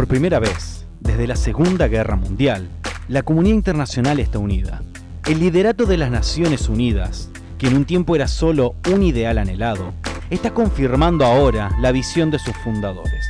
Por 0.00 0.08
primera 0.08 0.38
vez, 0.38 0.86
desde 1.00 1.26
la 1.26 1.36
Segunda 1.36 1.86
Guerra 1.86 2.16
Mundial, 2.16 2.70
la 3.08 3.22
comunidad 3.22 3.56
internacional 3.56 4.18
está 4.18 4.38
unida. 4.38 4.80
El 5.26 5.40
liderato 5.40 5.84
de 5.84 5.98
las 5.98 6.10
Naciones 6.10 6.70
Unidas, 6.70 7.28
que 7.58 7.66
en 7.66 7.76
un 7.76 7.84
tiempo 7.84 8.16
era 8.16 8.26
solo 8.26 8.76
un 8.90 9.02
ideal 9.02 9.36
anhelado, 9.36 9.92
está 10.30 10.54
confirmando 10.54 11.26
ahora 11.26 11.76
la 11.82 11.92
visión 11.92 12.30
de 12.30 12.38
sus 12.38 12.56
fundadores. 12.64 13.26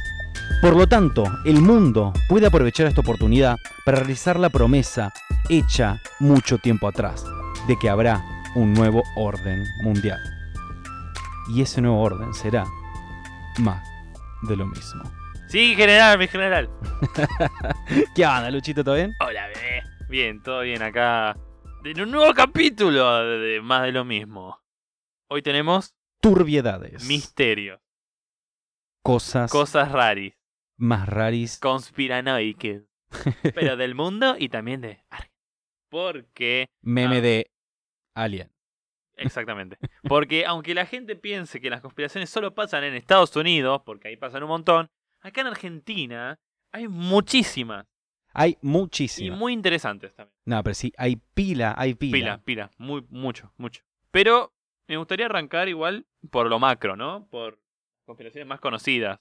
Por 0.63 0.77
lo 0.77 0.87
tanto, 0.87 1.25
el 1.45 1.61
mundo 1.61 2.13
puede 2.29 2.47
aprovechar 2.47 2.87
esta 2.87 3.01
oportunidad 3.01 3.57
para 3.85 3.99
realizar 3.99 4.39
la 4.39 4.49
promesa 4.49 5.13
hecha 5.49 6.01
mucho 6.21 6.59
tiempo 6.59 6.87
atrás, 6.87 7.25
de 7.67 7.77
que 7.81 7.91
habrá 7.91 8.25
un 8.55 8.75
nuevo 8.75 9.03
orden 9.17 9.65
mundial. 9.83 10.21
Y 11.49 11.63
ese 11.63 11.81
nuevo 11.81 12.01
orden 12.01 12.33
será 12.33 12.65
más 13.59 13.83
de 14.43 14.57
lo 14.57 14.67
mismo. 14.67 15.20
Sí, 15.51 15.75
general, 15.75 16.19
mi 16.19 16.29
general. 16.29 16.71
¿Qué 18.15 18.25
onda, 18.25 18.51
Luchito? 18.51 18.85
¿Todo 18.85 18.95
bien? 18.95 19.13
Hola, 19.21 19.49
bebé. 19.49 19.83
Bien, 20.09 20.43
todo 20.43 20.61
bien 20.61 20.83
acá. 20.83 21.37
En 21.85 22.01
un 22.01 22.11
nuevo 22.13 22.33
capítulo 22.35 23.25
de, 23.39 23.61
más 23.61 23.83
de 23.83 23.93
lo 23.93 24.05
mismo. 24.05 24.61
Hoy 25.29 25.43
tenemos 25.43 25.95
Turbiedades. 26.21 27.05
misterio, 27.07 27.81
cosas 29.03 29.51
cosas 29.51 29.91
raris, 29.93 30.35
más 30.77 31.09
raris. 31.09 31.59
conspiranoicas. 31.59 32.83
pero 33.55 33.77
del 33.77 33.95
mundo 33.95 34.37
y 34.39 34.49
también 34.51 34.81
de. 34.83 35.03
Porque, 35.89 36.69
Meme 36.83 37.19
Ah. 37.19 37.21
de 37.21 37.51
Alien. 38.15 38.53
exactamente. 39.17 39.79
Porque 40.05 40.47
aunque 40.47 40.75
la 40.75 40.87
gente 40.87 41.17
piense 41.17 41.61
que 41.61 41.71
las 41.71 41.81
conspiraciones 41.81 42.31
solo 42.31 42.55
pasan 42.55 42.85
en 42.85 42.95
Estados 42.95 43.35
Unidos, 43.35 43.83
porque 43.85 44.09
ahí 44.09 44.17
pasan 44.17 44.43
un 44.45 44.51
montón, 44.51 44.91
acá 45.21 45.41
en 45.43 45.47
Argentina 45.49 46.39
hay 46.73 46.89
muchísimas 46.89 47.87
Hay 48.33 48.53
y 48.53 48.67
muchísimas. 48.67 49.39
muy 49.39 49.53
interesantes 49.53 50.15
también. 50.15 50.35
No, 50.45 50.63
pero 50.63 50.75
sí, 50.75 50.93
hay 50.97 51.17
pila, 51.35 51.75
hay 51.77 51.95
pila. 51.95 52.13
Pila, 52.13 52.39
pila, 52.45 52.71
muy, 52.79 53.05
mucho, 53.11 53.53
mucho. 53.57 53.83
Pero 54.11 54.53
me 54.89 54.97
gustaría 54.97 55.27
arrancar 55.27 55.69
igual 55.69 56.07
por 56.31 56.49
lo 56.49 56.59
macro, 56.59 56.97
¿no? 56.97 57.27
Por 57.29 57.59
conspiraciones 58.07 58.49
más 58.49 58.61
conocidas. 58.61 59.19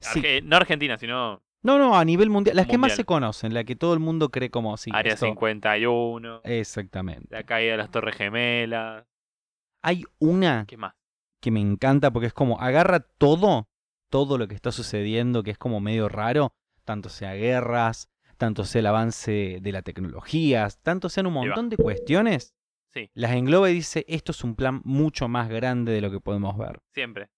Sí. 0.00 0.20
Arge- 0.20 0.42
no 0.42 0.56
Argentina, 0.56 0.98
sino 0.98 1.42
No, 1.62 1.78
no, 1.78 1.96
a 1.96 2.04
nivel 2.04 2.28
mundial. 2.28 2.56
Las 2.56 2.66
que 2.66 2.76
más 2.78 2.94
se 2.96 3.04
conocen, 3.04 3.54
la 3.54 3.62
que 3.62 3.76
todo 3.76 3.94
el 3.94 4.00
mundo 4.00 4.30
cree 4.30 4.50
como 4.50 4.76
sí. 4.76 4.90
Área 4.92 5.14
esto- 5.14 5.26
51, 5.26 6.40
Exactamente. 6.44 7.28
la 7.30 7.44
caída 7.44 7.72
de 7.72 7.78
las 7.78 7.90
Torres 7.92 8.16
Gemelas. 8.16 9.04
Hay 9.80 10.04
una 10.18 10.64
¿Qué 10.66 10.76
más? 10.76 10.94
que 11.40 11.50
me 11.52 11.60
encanta 11.60 12.12
porque 12.12 12.26
es 12.26 12.32
como 12.32 12.60
agarra 12.60 13.00
todo, 13.00 13.68
todo 14.12 14.36
lo 14.38 14.46
que 14.46 14.54
está 14.54 14.70
sucediendo, 14.70 15.42
que 15.42 15.50
es 15.52 15.58
como 15.58 15.80
medio 15.80 16.08
raro, 16.08 16.52
tanto 16.84 17.08
sea 17.08 17.32
guerras, 17.34 18.08
tanto 18.36 18.64
sea 18.64 18.80
el 18.80 18.86
avance 18.86 19.58
de 19.62 19.72
la 19.72 19.80
tecnología, 19.82 20.68
tanto 20.82 21.08
sean 21.08 21.26
un 21.26 21.32
montón 21.32 21.68
de 21.70 21.76
cuestiones, 21.78 22.54
Sí, 22.94 23.10
las 23.14 23.32
engloba 23.32 23.70
y 23.70 23.74
dice, 23.74 24.04
esto 24.06 24.32
es 24.32 24.44
un 24.44 24.54
plan 24.54 24.82
mucho 24.84 25.26
más 25.26 25.48
grande 25.48 25.92
de 25.92 26.02
lo 26.02 26.10
que 26.10 26.20
podemos 26.20 26.58
ver. 26.58 26.80
siempre. 26.92 27.30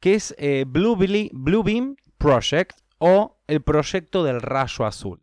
Que 0.00 0.14
es 0.14 0.34
eh, 0.38 0.64
Blue, 0.66 0.96
Billy- 0.96 1.30
Blue 1.34 1.62
Beam 1.62 1.96
Project 2.16 2.72
o 2.98 3.38
el 3.46 3.60
proyecto 3.62 4.24
del 4.24 4.40
rayo 4.40 4.86
azul. 4.86 5.22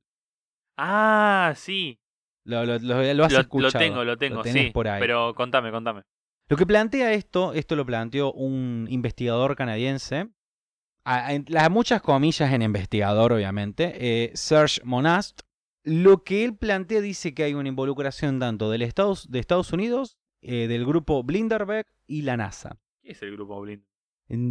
Ah, 0.78 1.54
sí. 1.56 2.00
Lo, 2.46 2.64
lo- 2.66 2.78
lo- 2.80 3.14
lo 3.14 3.26
has 3.26 3.32
Lo, 3.32 3.38
lo 3.38 3.42
escuchado. 3.42 3.80
tengo, 3.80 4.04
lo 4.04 4.18
tengo, 4.18 4.44
sí. 4.44 4.70
por 4.72 4.88
ahí. 4.88 5.00
Pero 5.00 5.34
contame, 5.34 5.72
contame. 5.72 6.04
Lo 6.48 6.58
que 6.58 6.66
plantea 6.66 7.14
esto, 7.14 7.54
esto 7.54 7.76
lo 7.76 7.86
planteó 7.86 8.32
un 8.34 8.86
investigador 8.90 9.56
canadiense, 9.56 10.30
a, 11.04 11.34
en- 11.34 11.46
las 11.48 11.70
muchas 11.72 12.02
comillas 12.02 12.52
en 12.54 12.62
investigador, 12.62 13.34
obviamente, 13.34 13.94
eh, 14.00 14.32
Serge 14.36 14.82
Monast. 14.84 15.42
Lo 15.84 16.24
que 16.24 16.44
él 16.44 16.56
plantea 16.56 17.02
dice 17.02 17.34
que 17.34 17.44
hay 17.44 17.54
una 17.56 17.70
involucración 17.70 18.40
tanto 18.40 18.70
del 18.70 18.84
Estados, 18.84 19.32
de 19.32 19.40
Estados 19.40 19.74
Unidos, 19.74 20.18
eh, 20.42 20.68
del 20.68 20.86
grupo 20.86 21.24
Blinderberg 21.24 21.88
y 22.06 22.22
la 22.22 22.38
NASA. 22.38 22.78
¿Qué 23.04 23.14
es 23.14 23.22
el 23.24 23.32
grupo 23.32 23.60
Blind? 23.62 23.84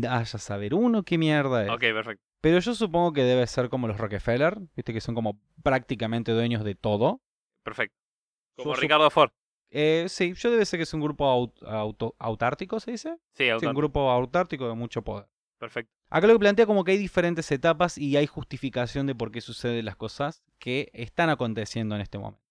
Ah, 0.09 0.22
ya 0.25 0.39
saber 0.39 0.75
uno 0.75 1.05
qué 1.05 1.16
mierda 1.19 1.65
es. 1.65 1.71
Ok, 1.71 1.81
perfecto. 1.81 2.22
Pero 2.43 2.59
yo 2.59 2.75
supongo 2.75 3.12
que 3.12 3.22
debe 3.22 3.47
ser 3.47 3.69
como 3.69 3.87
los 3.87 3.99
Rockefeller, 3.99 4.59
viste 4.75 4.93
que 4.93 5.00
son 5.00 5.15
como 5.15 5.41
prácticamente 5.62 6.33
dueños 6.33 6.65
de 6.65 6.75
todo. 6.75 7.22
Perfecto. 7.65 7.97
Como 8.56 8.75
Yo- 8.75 8.81
Ricardo 8.81 9.09
Ford. 9.10 9.31
Eh, 9.71 10.06
sí, 10.09 10.34
yo 10.34 10.50
debe 10.50 10.66
ser 10.66 10.78
que 10.81 10.83
es 10.83 10.93
un 10.94 11.00
grupo 11.00 11.25
aut- 11.27 11.62
auto- 11.65 12.16
autártico, 12.19 12.81
¿se 12.81 12.91
dice? 12.91 13.16
Sí, 13.34 13.44
Sí, 13.44 13.49
autor. 13.50 13.69
un 13.69 13.75
grupo 13.77 14.10
autártico 14.10 14.69
de 14.69 14.75
mucho 14.75 15.03
poder. 15.03 15.28
Perfecto. 15.60 15.93
Acá 16.09 16.26
lo 16.26 16.32
que 16.32 16.38
plantea 16.41 16.66
como 16.66 16.84
que 16.84 16.93
hay 16.93 16.98
diferentes 16.98 17.53
etapas 17.53 17.98
y 17.98 18.16
hay 18.16 18.26
justificación 18.26 19.06
de 19.06 19.15
por 19.15 19.31
qué 19.31 19.43
suceden 19.43 19.84
las 19.84 19.94
cosas 19.94 20.43
que 20.59 20.91
están 20.94 21.28
aconteciendo 21.28 21.94
en 21.94 22.00
este 22.00 22.19
momento. 22.19 22.43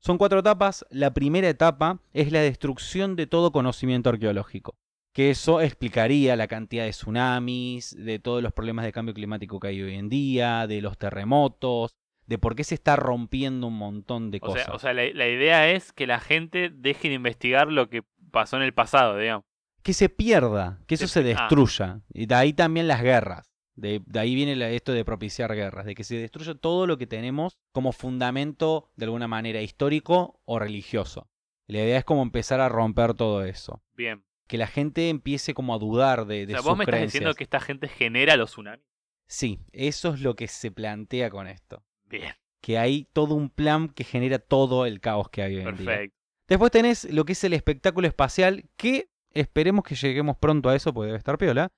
Son 0.00 0.18
cuatro 0.18 0.40
etapas. 0.40 0.84
La 0.90 1.12
primera 1.12 1.48
etapa 1.48 2.00
es 2.12 2.32
la 2.32 2.40
destrucción 2.40 3.16
de 3.16 3.26
todo 3.26 3.52
conocimiento 3.52 4.08
arqueológico. 4.10 4.76
Que 5.12 5.30
eso 5.30 5.60
explicaría 5.60 6.34
la 6.36 6.48
cantidad 6.48 6.84
de 6.84 6.90
tsunamis, 6.90 7.94
de 7.96 8.18
todos 8.18 8.42
los 8.42 8.52
problemas 8.52 8.84
de 8.84 8.92
cambio 8.92 9.14
climático 9.14 9.60
que 9.60 9.68
hay 9.68 9.82
hoy 9.82 9.94
en 9.94 10.08
día, 10.08 10.66
de 10.66 10.80
los 10.80 10.98
terremotos, 10.98 11.94
de 12.26 12.38
por 12.38 12.56
qué 12.56 12.64
se 12.64 12.74
está 12.74 12.96
rompiendo 12.96 13.66
un 13.66 13.78
montón 13.78 14.30
de 14.30 14.38
O 14.38 14.46
cosas. 14.46 14.64
sea, 14.64 14.74
o 14.74 14.78
sea 14.78 14.92
la, 14.94 15.04
la 15.12 15.28
idea 15.28 15.70
es 15.70 15.92
que 15.92 16.06
la 16.06 16.18
gente 16.18 16.70
deje 16.74 17.08
de 17.08 17.14
investigar 17.14 17.70
lo 17.70 17.88
que 17.88 18.02
pasó 18.30 18.56
en 18.56 18.62
el 18.62 18.74
pasado, 18.74 19.18
digamos. 19.18 19.44
Que 19.84 19.92
se 19.92 20.08
pierda, 20.08 20.80
que 20.86 20.96
eso 20.96 21.06
Se 21.06 21.20
ah. 21.20 21.22
destruya. 21.22 22.00
Y 22.12 22.26
de 22.26 22.34
ahí 22.34 22.52
también 22.52 22.88
las 22.88 23.02
guerras. 23.02 23.52
De, 23.76 24.00
de 24.06 24.20
ahí 24.20 24.34
viene 24.34 24.74
esto 24.74 24.92
de 24.92 25.04
propiciar 25.04 25.54
guerras, 25.54 25.84
de 25.84 25.94
que 25.94 26.04
se 26.04 26.16
destruya 26.16 26.54
todo 26.54 26.86
lo 26.86 26.96
que 26.96 27.06
tenemos 27.06 27.58
como 27.72 27.92
fundamento 27.92 28.88
de 28.96 29.04
alguna 29.04 29.28
manera 29.28 29.60
histórico 29.62 30.40
o 30.44 30.58
religioso. 30.58 31.28
La 31.66 31.78
idea 31.78 31.98
es 31.98 32.04
como 32.04 32.22
empezar 32.22 32.60
a 32.60 32.68
romper 32.68 33.14
todo 33.14 33.44
eso. 33.44 33.82
Bien. 33.94 34.24
Que 34.46 34.58
la 34.58 34.66
gente 34.66 35.08
empiece 35.08 35.54
como 35.54 35.74
a 35.74 35.78
dudar 35.78 36.26
de, 36.26 36.44
O 36.44 36.46
de 36.46 36.52
sea, 36.52 36.58
sus 36.58 36.66
vos 36.66 36.78
me 36.78 36.84
estás 36.84 37.00
diciendo 37.00 37.34
que 37.34 37.44
esta 37.44 37.60
gente 37.60 37.88
genera 37.88 38.36
los 38.36 38.50
tsunamis. 38.50 38.86
Sí, 39.26 39.60
eso 39.72 40.14
es 40.14 40.20
lo 40.20 40.34
que 40.36 40.48
se 40.48 40.70
plantea 40.70 41.30
con 41.30 41.46
esto. 41.46 41.82
Bien, 42.04 42.34
Que 42.60 42.78
hay 42.78 43.08
todo 43.12 43.34
un 43.34 43.50
plan 43.50 43.88
que 43.88 44.04
genera 44.04 44.38
todo 44.38 44.86
el 44.86 45.00
caos 45.00 45.28
que 45.30 45.42
hay 45.42 45.56
hoy 45.56 45.62
en 45.62 45.76
día. 45.76 45.86
perfecto. 45.86 46.16
Después 46.46 46.70
tenés 46.70 47.10
lo 47.10 47.24
que 47.24 47.32
es 47.32 47.42
el 47.44 47.54
espectáculo 47.54 48.06
espacial, 48.06 48.68
que 48.76 49.10
esperemos 49.34 49.84
que 49.84 49.94
lleguemos 49.94 50.36
pronto 50.36 50.68
a 50.68 50.76
eso, 50.76 50.92
porque 50.94 51.06
debe 51.06 51.18
estar 51.18 51.36
piola. 51.38 51.68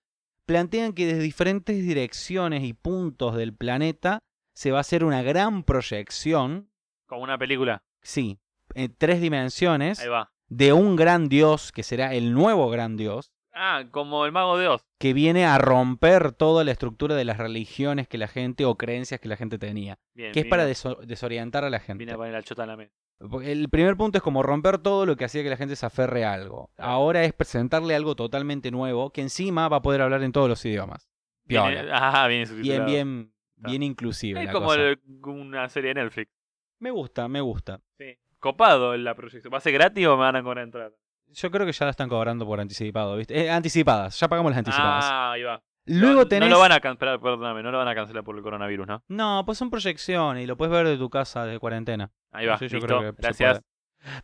Plantean 0.47 0.93
que 0.93 1.07
desde 1.07 1.21
diferentes 1.23 1.77
direcciones 1.85 2.63
y 2.63 2.73
puntos 2.73 3.35
del 3.37 3.53
planeta 3.55 4.21
se 4.55 4.71
va 4.71 4.79
a 4.79 4.81
hacer 4.83 5.03
una 5.05 5.23
gran 5.23 5.65
proyección, 5.65 6.71
Como 7.07 7.23
una 7.23 7.37
película. 7.39 7.83
sí, 8.03 8.39
en 8.75 8.95
tres 8.97 9.21
dimensiones, 9.21 10.01
Ahí 10.01 10.09
va. 10.09 10.31
de 10.49 10.73
un 10.73 10.97
gran 10.97 11.29
dios, 11.29 11.73
que 11.73 11.83
será 11.83 12.15
el 12.15 12.33
nuevo 12.33 12.69
gran 12.71 12.97
dios, 12.97 13.33
Ah, 13.59 13.85
como 13.91 14.27
el 14.27 14.33
mago 14.33 14.59
de 14.59 14.69
Oz. 14.69 14.83
que 14.99 15.15
viene 15.15 15.47
a 15.47 15.57
romper 15.59 16.33
toda 16.33 16.63
la 16.63 16.73
estructura 16.73 17.15
de 17.15 17.25
las 17.25 17.39
religiones 17.39 18.07
que 18.07 18.19
la 18.19 18.29
gente 18.29 18.65
o 18.67 18.77
creencias 18.77 19.19
que 19.19 19.29
la 19.29 19.37
gente 19.37 19.59
tenía, 19.59 19.99
Bien. 20.15 20.33
que 20.33 20.41
es 20.41 20.47
para 20.47 20.67
deso- 20.69 21.01
desorientar 21.07 21.65
a 21.65 21.71
la 21.71 21.81
gente. 21.81 21.99
Vine 22.05 22.13
a 22.13 22.17
poner 22.17 22.33
la 22.35 22.43
chota 22.43 22.65
en 22.65 22.69
la 22.69 22.77
mesa. 22.77 22.95
El 23.43 23.69
primer 23.71 23.97
punto 23.97 24.19
es 24.19 24.23
como 24.23 24.43
romper 24.43 24.79
todo 24.79 25.07
lo 25.07 25.17
que 25.17 25.25
hacía 25.25 25.43
que 25.43 25.49
la 25.51 25.57
gente 25.57 25.75
se 25.77 25.87
aferre 25.87 26.25
a 26.25 26.35
algo. 26.35 26.71
Ahora 26.77 27.25
es 27.25 27.33
presentarle 27.33 27.95
algo 27.95 28.15
totalmente 28.15 28.71
nuevo 28.71 29.11
que 29.11 29.23
encima 29.23 29.69
va 29.69 29.79
a 29.79 29.83
poder 29.83 30.03
hablar 30.03 30.23
en 30.23 30.33
todos 30.33 30.49
los 30.49 30.65
idiomas. 30.65 31.09
Piola. 31.47 31.87
ah, 31.93 32.27
Bien, 32.29 32.85
bien, 32.85 33.33
Está. 33.57 33.69
bien 33.71 33.83
inclusive. 33.83 34.41
Es 34.41 34.47
la 34.47 34.53
como 34.53 34.67
cosa. 34.67 34.81
el- 34.83 35.01
una 35.25 35.69
serie 35.69 35.95
de 35.95 36.03
Netflix. 36.03 36.31
Me 36.79 36.91
gusta, 36.91 37.27
me 37.29 37.41
gusta. 37.41 37.81
Sí. 37.99 38.19
Copado 38.39 38.95
la 38.97 39.15
proyección. 39.15 39.53
¿Va 39.53 39.59
a 39.59 39.61
ser 39.63 39.73
gratis 39.73 40.07
o 40.07 40.17
me 40.17 40.23
van 40.25 40.37
a 40.37 40.43
cobrar 40.43 40.65
entrada? 40.65 40.91
Yo 41.29 41.51
creo 41.51 41.65
que 41.67 41.73
ya 41.73 41.87
la 41.87 41.91
están 41.93 42.09
cobrando 42.09 42.45
por 42.47 42.61
anticipado, 42.61 43.17
¿viste? 43.17 43.41
Eh, 43.47 43.51
anticipadas, 43.51 44.19
ya 44.21 44.29
pagamos 44.29 44.51
las 44.53 44.59
anticipadas. 44.59 45.05
Ah, 45.09 45.33
ahí 45.33 45.43
va. 45.43 45.63
Luego 45.87 46.21
no, 46.21 46.29
tenés. 46.29 46.49
No 46.49 46.57
lo 46.57 46.61
van 46.61 46.73
a 46.73 46.81
cancelar, 46.81 47.21
perdóname, 47.21 47.63
no 47.63 47.71
lo 47.71 47.79
van 47.79 47.89
a 47.89 47.95
cancelar 47.95 48.25
por 48.25 48.37
el 48.37 48.43
coronavirus, 48.43 48.87
¿no? 48.87 49.05
No, 49.09 49.43
pues 49.47 49.57
son 49.59 49.71
proyecciones 49.71 50.43
y 50.45 50.47
lo 50.47 50.57
puedes 50.57 50.73
ver 50.73 50.87
de 50.87 50.97
tu 50.99 51.09
casa 51.11 51.47
de 51.47 51.59
cuarentena. 51.59 52.11
Ahí 52.33 52.47
va, 52.47 52.59
yo 52.59 52.81
creo 52.81 53.01
que 53.01 53.13
gracias. 53.23 53.61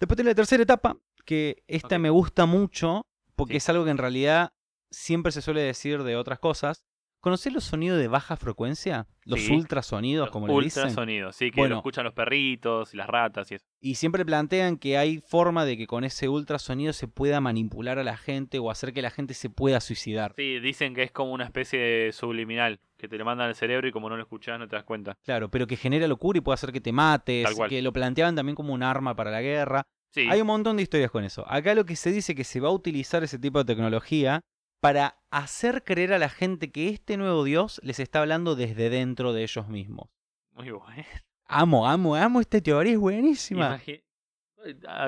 Después 0.00 0.16
tenés 0.16 0.32
la 0.32 0.34
tercera 0.34 0.62
etapa, 0.62 0.96
que 1.24 1.62
esta 1.66 1.98
me 1.98 2.10
gusta 2.10 2.46
mucho, 2.46 3.06
porque 3.36 3.54
Sí. 3.54 3.56
es 3.58 3.68
algo 3.68 3.84
que 3.84 3.90
en 3.90 3.98
realidad 3.98 4.52
siempre 4.90 5.32
se 5.32 5.40
suele 5.42 5.60
decir 5.62 6.02
de 6.02 6.16
otras 6.16 6.38
cosas. 6.38 6.84
¿Conocés 7.22 7.52
los 7.52 7.62
sonidos 7.62 8.00
de 8.00 8.08
baja 8.08 8.36
frecuencia? 8.36 9.06
Los 9.24 9.40
Sí. 9.42 9.52
ultrasonidos, 9.54 10.28
como 10.32 10.48
le 10.48 10.64
dicen. 10.64 10.82
Ultrasonidos, 10.82 11.36
sí, 11.36 11.52
que 11.52 11.60
Bueno. 11.60 11.76
lo 11.76 11.78
escuchan 11.78 12.02
los 12.02 12.14
perritos 12.14 12.92
y 12.92 12.96
las 12.96 13.06
ratas 13.06 13.48
y 13.52 13.54
eso. 13.54 13.64
Y 13.80 13.94
siempre 13.94 14.24
plantean 14.26 14.76
que 14.76 14.98
hay 14.98 15.20
forma 15.20 15.64
de 15.64 15.76
que 15.76 15.86
con 15.86 16.02
ese 16.02 16.28
ultrasonido 16.28 16.92
se 16.92 17.06
pueda 17.06 17.40
manipular 17.40 18.00
a 18.00 18.02
la 18.02 18.16
gente 18.16 18.58
o 18.58 18.72
hacer 18.72 18.92
que 18.92 19.02
la 19.02 19.10
gente 19.10 19.34
se 19.34 19.48
pueda 19.50 19.80
suicidar. 19.80 20.32
Sí, 20.36 20.58
dicen 20.58 20.96
que 20.96 21.04
es 21.04 21.12
como 21.12 21.30
una 21.32 21.44
especie 21.44 21.78
de 21.78 22.10
subliminal, 22.12 22.80
que 22.98 23.06
te 23.06 23.16
lo 23.18 23.24
mandan 23.24 23.46
al 23.46 23.54
cerebro 23.54 23.86
y 23.86 23.92
como 23.92 24.08
no 24.08 24.16
lo 24.16 24.22
escuchás 24.24 24.58
no 24.58 24.66
te 24.66 24.74
das 24.74 24.84
cuenta. 24.84 25.16
Claro, 25.22 25.48
pero 25.48 25.68
que 25.68 25.76
genera 25.76 26.08
locura 26.08 26.38
y 26.38 26.40
puede 26.40 26.54
hacer 26.54 26.72
que 26.72 26.80
te 26.80 26.90
mates, 26.90 27.44
Tal 27.44 27.54
cual. 27.54 27.70
que 27.70 27.80
lo 27.82 27.92
planteaban 27.92 28.34
también 28.34 28.56
como 28.56 28.74
un 28.74 28.82
arma 28.82 29.14
para 29.14 29.30
la 29.30 29.42
guerra. 29.42 29.84
Sí, 30.10 30.26
Hay 30.28 30.40
un 30.40 30.48
montón 30.48 30.76
de 30.76 30.82
historias 30.82 31.10
con 31.12 31.22
eso. 31.22 31.44
Acá 31.48 31.74
lo 31.74 31.86
que 31.86 31.94
se 31.96 32.10
dice 32.10 32.34
que 32.34 32.42
se 32.44 32.58
va 32.60 32.68
a 32.68 32.72
utilizar 32.72 33.22
ese 33.22 33.38
tipo 33.38 33.58
de 33.60 33.64
tecnología 33.64 34.42
para 34.82 35.16
hacer 35.30 35.84
creer 35.84 36.12
a 36.12 36.18
la 36.18 36.28
gente 36.28 36.72
que 36.72 36.88
este 36.88 37.16
nuevo 37.16 37.44
Dios 37.44 37.80
les 37.84 38.00
está 38.00 38.18
hablando 38.20 38.56
desde 38.56 38.90
dentro 38.90 39.32
de 39.32 39.44
ellos 39.44 39.68
mismos. 39.68 40.08
Muy 40.54 40.72
bueno. 40.72 41.04
Amo, 41.46 41.86
amo, 41.88 42.16
amo 42.16 42.40
esta 42.40 42.60
teoría, 42.60 42.94
es 42.94 42.98
buenísima. 42.98 43.80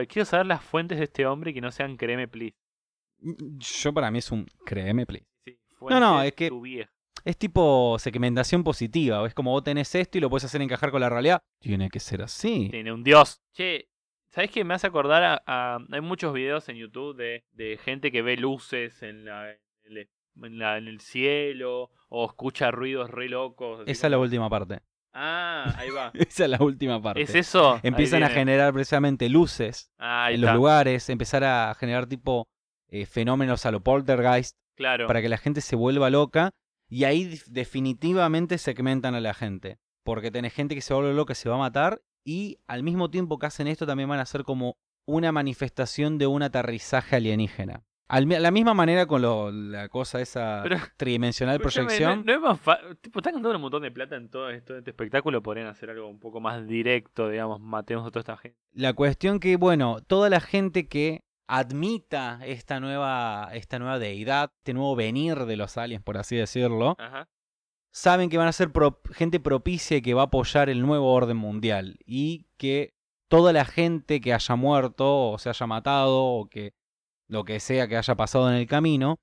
Quiero 0.09 0.25
saber 0.25 0.47
las 0.47 0.63
fuentes 0.63 0.99
de 0.99 1.05
este 1.05 1.27
hombre 1.27 1.53
que 1.53 1.61
no 1.61 1.73
sean 1.73 1.97
créeme, 1.97 2.29
please. 2.29 2.55
Yo 3.21 3.93
para 3.93 4.13
mí 4.13 4.19
es 4.19 4.31
un 4.31 4.47
créeme, 4.65 5.07
please. 5.07 5.27
Sí, 5.45 5.59
No, 5.81 5.99
no, 5.99 6.23
es 6.23 6.35
que-. 6.35 6.51
Es 7.25 7.37
tipo 7.37 7.97
segmentación 7.99 8.63
positiva. 8.63 9.27
Es 9.27 9.35
como 9.35 9.51
vos 9.51 9.65
tenés 9.65 9.93
esto 9.97 10.19
y 10.19 10.21
lo 10.21 10.31
puedes 10.31 10.45
hacer 10.45 10.63
encajar 10.63 10.93
con 10.93 11.01
la 11.01 11.09
realidad. 11.11 11.43
Tiene 11.59 11.89
que 11.91 11.99
ser 11.99 12.23
así. 12.23 12.69
Tiene 12.71 12.93
un 12.93 13.03
dios. 13.03 13.43
Che, 13.53 13.89
¿sabes 14.29 14.51
qué? 14.51 14.63
Me 14.63 14.75
hace 14.75 14.87
acordar 14.87 15.23
a, 15.25 15.43
a- 15.47 15.79
Hay 15.91 16.01
muchos 16.01 16.33
videos 16.33 16.69
en 16.69 16.77
YouTube 16.77 17.17
de, 17.17 17.45
de 17.53 17.79
gente 17.79 18.13
que 18.13 18.23
ve 18.23 18.37
luces 18.37 19.03
en, 19.03 19.25
la, 19.25 19.53
el, 19.85 20.09
en 20.43 20.59
la- 20.59 20.79
en 20.79 20.89
el 20.89 21.01
cielo 21.01 21.91
o 22.09 22.27
escucha 22.27 22.71
ruidos 22.71 23.11
re 23.11 23.29
locos. 23.29 23.83
Esa 23.87 24.07
es 24.07 24.11
la 24.11 24.19
última 24.19 24.49
parte. 24.51 24.81
Ah, 25.13 25.73
ahí 25.79 25.91
va. 25.91 26.11
Esa 26.15 26.45
es 26.45 26.51
la 26.51 26.59
última 26.63 27.01
parte. 27.01 27.23
¿Es 27.23 27.35
eso? 27.35 27.79
Empiezan 27.83 28.23
a 28.25 28.29
generar 28.31 28.73
precisamente 28.73 29.29
luces 29.29 29.91
Ah, 29.99 30.27
ahí 30.27 30.35
en 30.35 30.41
está. 30.41 30.53
los 30.53 30.57
lugares, 30.57 31.09
empezar 31.09 31.45
a 31.45 31.75
generar 31.79 32.07
tipo 32.07 32.49
eh, 32.89 33.07
fenómenos 33.07 33.65
a 33.67 33.71
lo 33.71 33.81
poltergeist 33.83 34.57
Claro. 34.77 35.07
para 35.07 35.23
que 35.23 35.29
la 35.29 35.39
gente 35.39 35.61
se 35.61 35.77
vuelva 35.77 36.11
loca 36.11 36.51
y 36.89 37.05
ahí 37.05 37.25
def- 37.25 37.47
definitivamente 37.47 38.59
segmentan 38.59 39.15
a 39.15 39.21
la 39.21 39.35
gente. 39.35 39.79
Porque 40.05 40.31
tenés 40.33 40.53
gente 40.53 40.75
que 40.75 40.81
se 40.81 40.93
vuelve 40.95 41.15
loca, 41.15 41.35
se 41.35 41.49
va 41.49 41.55
a 41.55 41.59
matar 41.59 42.03
y 42.25 42.59
al 42.67 42.83
mismo 42.83 43.09
tiempo 43.11 43.39
que 43.39 43.47
hacen 43.47 43.69
esto 43.69 43.87
también 43.87 44.09
van 44.09 44.19
a 44.21 44.27
ser 44.27 44.43
como 44.43 44.77
una 45.07 45.31
manifestación 45.33 46.19
de 46.19 46.27
un 46.27 46.43
aterrizaje 46.43 47.17
alienígena. 47.17 47.85
Al 48.07 48.29
la 48.29 48.51
misma 48.51 48.75
manera 48.75 49.07
con 49.07 49.23
lo- 49.23 49.51
la 49.51 49.89
cosa 49.89 50.21
esa 50.21 50.61
Pero- 50.63 50.77
tridimensional 50.97 51.57
Pero 51.59 51.71
proyección. 51.71 52.25
No, 52.27 52.39
no 52.39 52.53
es 52.55 52.61
más 52.63 52.79
Tipo, 53.01 53.19
están 53.21 53.33
gastando 53.35 53.51
un 53.57 53.61
montón 53.63 53.83
de 53.83 53.91
plata 53.91 54.17
en 54.17 54.29
todo 54.29 54.51
esto, 54.51 54.77
este 54.77 54.91
espectáculo. 54.91 55.43
Podrían 55.43 55.67
hacer 55.69 55.89
algo 55.91 56.07
un 56.09 56.19
poco 56.21 56.41
más 56.41 56.67
directo, 56.67 57.29
digamos. 57.31 57.61
Matemos 57.61 58.07
a 58.07 58.11
toda 58.11 58.21
esta 58.21 58.37
gente. 58.37 58.59
La 58.73 58.93
cuestión 58.93 59.41
que, 59.41 59.57
bueno, 59.57 59.99
toda 60.07 60.29
la 60.29 60.41
gente 60.41 60.87
que 60.87 61.23
admita 61.47 62.41
esta 62.45 62.81
nueva, 62.81 63.49
esta 63.53 63.79
nueva 63.79 63.99
deidad, 63.99 64.51
este 64.59 64.75
nuevo 64.75 64.97
venir 64.97 65.47
de 65.47 65.57
los 65.57 65.77
aliens, 65.79 66.03
por 66.03 66.17
así 66.19 66.37
decirlo, 66.37 66.97
Ajá. 66.99 67.29
saben 67.91 68.29
que 68.31 68.39
van 68.39 68.49
a 68.49 68.53
ser 68.53 68.71
pro- 68.73 69.01
gente 69.13 69.41
propicia 69.41 69.97
y 69.99 70.03
que 70.03 70.15
va 70.15 70.23
a 70.23 70.27
apoyar 70.27 70.69
el 70.69 70.83
nuevo 70.83 71.13
orden 71.13 71.37
mundial. 71.37 71.97
Y 72.07 72.47
que 72.59 72.95
toda 73.29 73.53
la 73.53 73.65
gente 73.65 74.21
que 74.21 74.33
haya 74.35 74.57
muerto 74.57 75.31
o 75.33 75.39
se 75.39 75.49
haya 75.49 75.67
matado 75.67 76.23
o 76.23 76.49
que 76.49 76.73
lo 77.29 77.45
que 77.45 77.61
sea 77.61 77.89
que 77.89 77.97
haya 77.97 78.15
pasado 78.15 78.49
en 78.51 78.57
el 78.57 78.67
camino, 78.67 79.17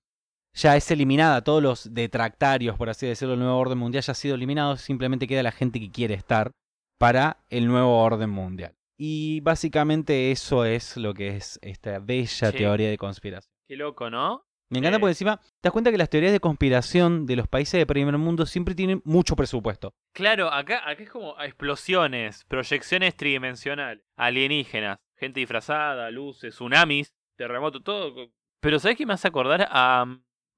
ya 0.53 0.75
es 0.75 0.89
eliminada. 0.91 1.43
Todos 1.43 1.61
los 1.63 1.93
detractarios, 1.93 2.77
por 2.77 2.89
así 2.89 3.07
decirlo, 3.07 3.31
del 3.33 3.39
nuevo 3.41 3.57
orden 3.57 3.77
mundial 3.77 4.03
ya 4.03 4.11
ha 4.11 4.15
sido 4.15 4.35
eliminado. 4.35 4.75
Simplemente 4.77 5.27
queda 5.27 5.43
la 5.43 5.51
gente 5.51 5.79
que 5.79 5.89
quiere 5.91 6.13
estar 6.13 6.51
para 6.99 7.37
el 7.49 7.67
nuevo 7.67 7.97
orden 8.03 8.29
mundial. 8.29 8.73
Y 8.97 9.39
básicamente 9.41 10.31
eso 10.31 10.65
es 10.65 10.97
lo 10.97 11.13
que 11.13 11.35
es 11.35 11.57
esta 11.63 11.99
bella 11.99 12.51
Sí. 12.51 12.57
teoría 12.57 12.89
de 12.89 12.97
conspiración. 12.97 13.51
Qué 13.67 13.75
loco, 13.75 14.09
¿no? 14.09 14.43
Me 14.69 14.79
encanta 14.79 14.97
Eh. 14.97 14.99
porque 14.99 15.11
encima 15.11 15.37
te 15.37 15.47
das 15.63 15.71
cuenta 15.73 15.91
que 15.91 15.97
las 15.97 16.09
teorías 16.09 16.31
de 16.31 16.39
conspiración 16.39 17.25
de 17.25 17.35
los 17.35 17.47
países 17.47 17.79
de 17.79 17.85
primer 17.85 18.17
mundo 18.17 18.45
siempre 18.45 18.75
tienen 18.75 19.01
mucho 19.03 19.35
presupuesto. 19.35 19.93
Claro, 20.13 20.51
acá, 20.53 20.87
acá 20.89 21.03
es 21.03 21.09
como 21.09 21.35
explosiones, 21.41 22.45
proyecciones 22.45 23.15
tridimensionales, 23.15 24.03
alienígenas, 24.17 24.97
gente 25.17 25.39
disfrazada, 25.39 26.09
luces, 26.11 26.53
tsunamis, 26.55 27.11
terremoto, 27.47 27.81
todo. 27.81 28.29
Pero 28.59 28.79
¿sabes 28.79 28.97
qué 28.97 29.05
me 29.05 29.13
hace 29.13 29.27
acordar 29.27 29.67
a... 29.69 30.05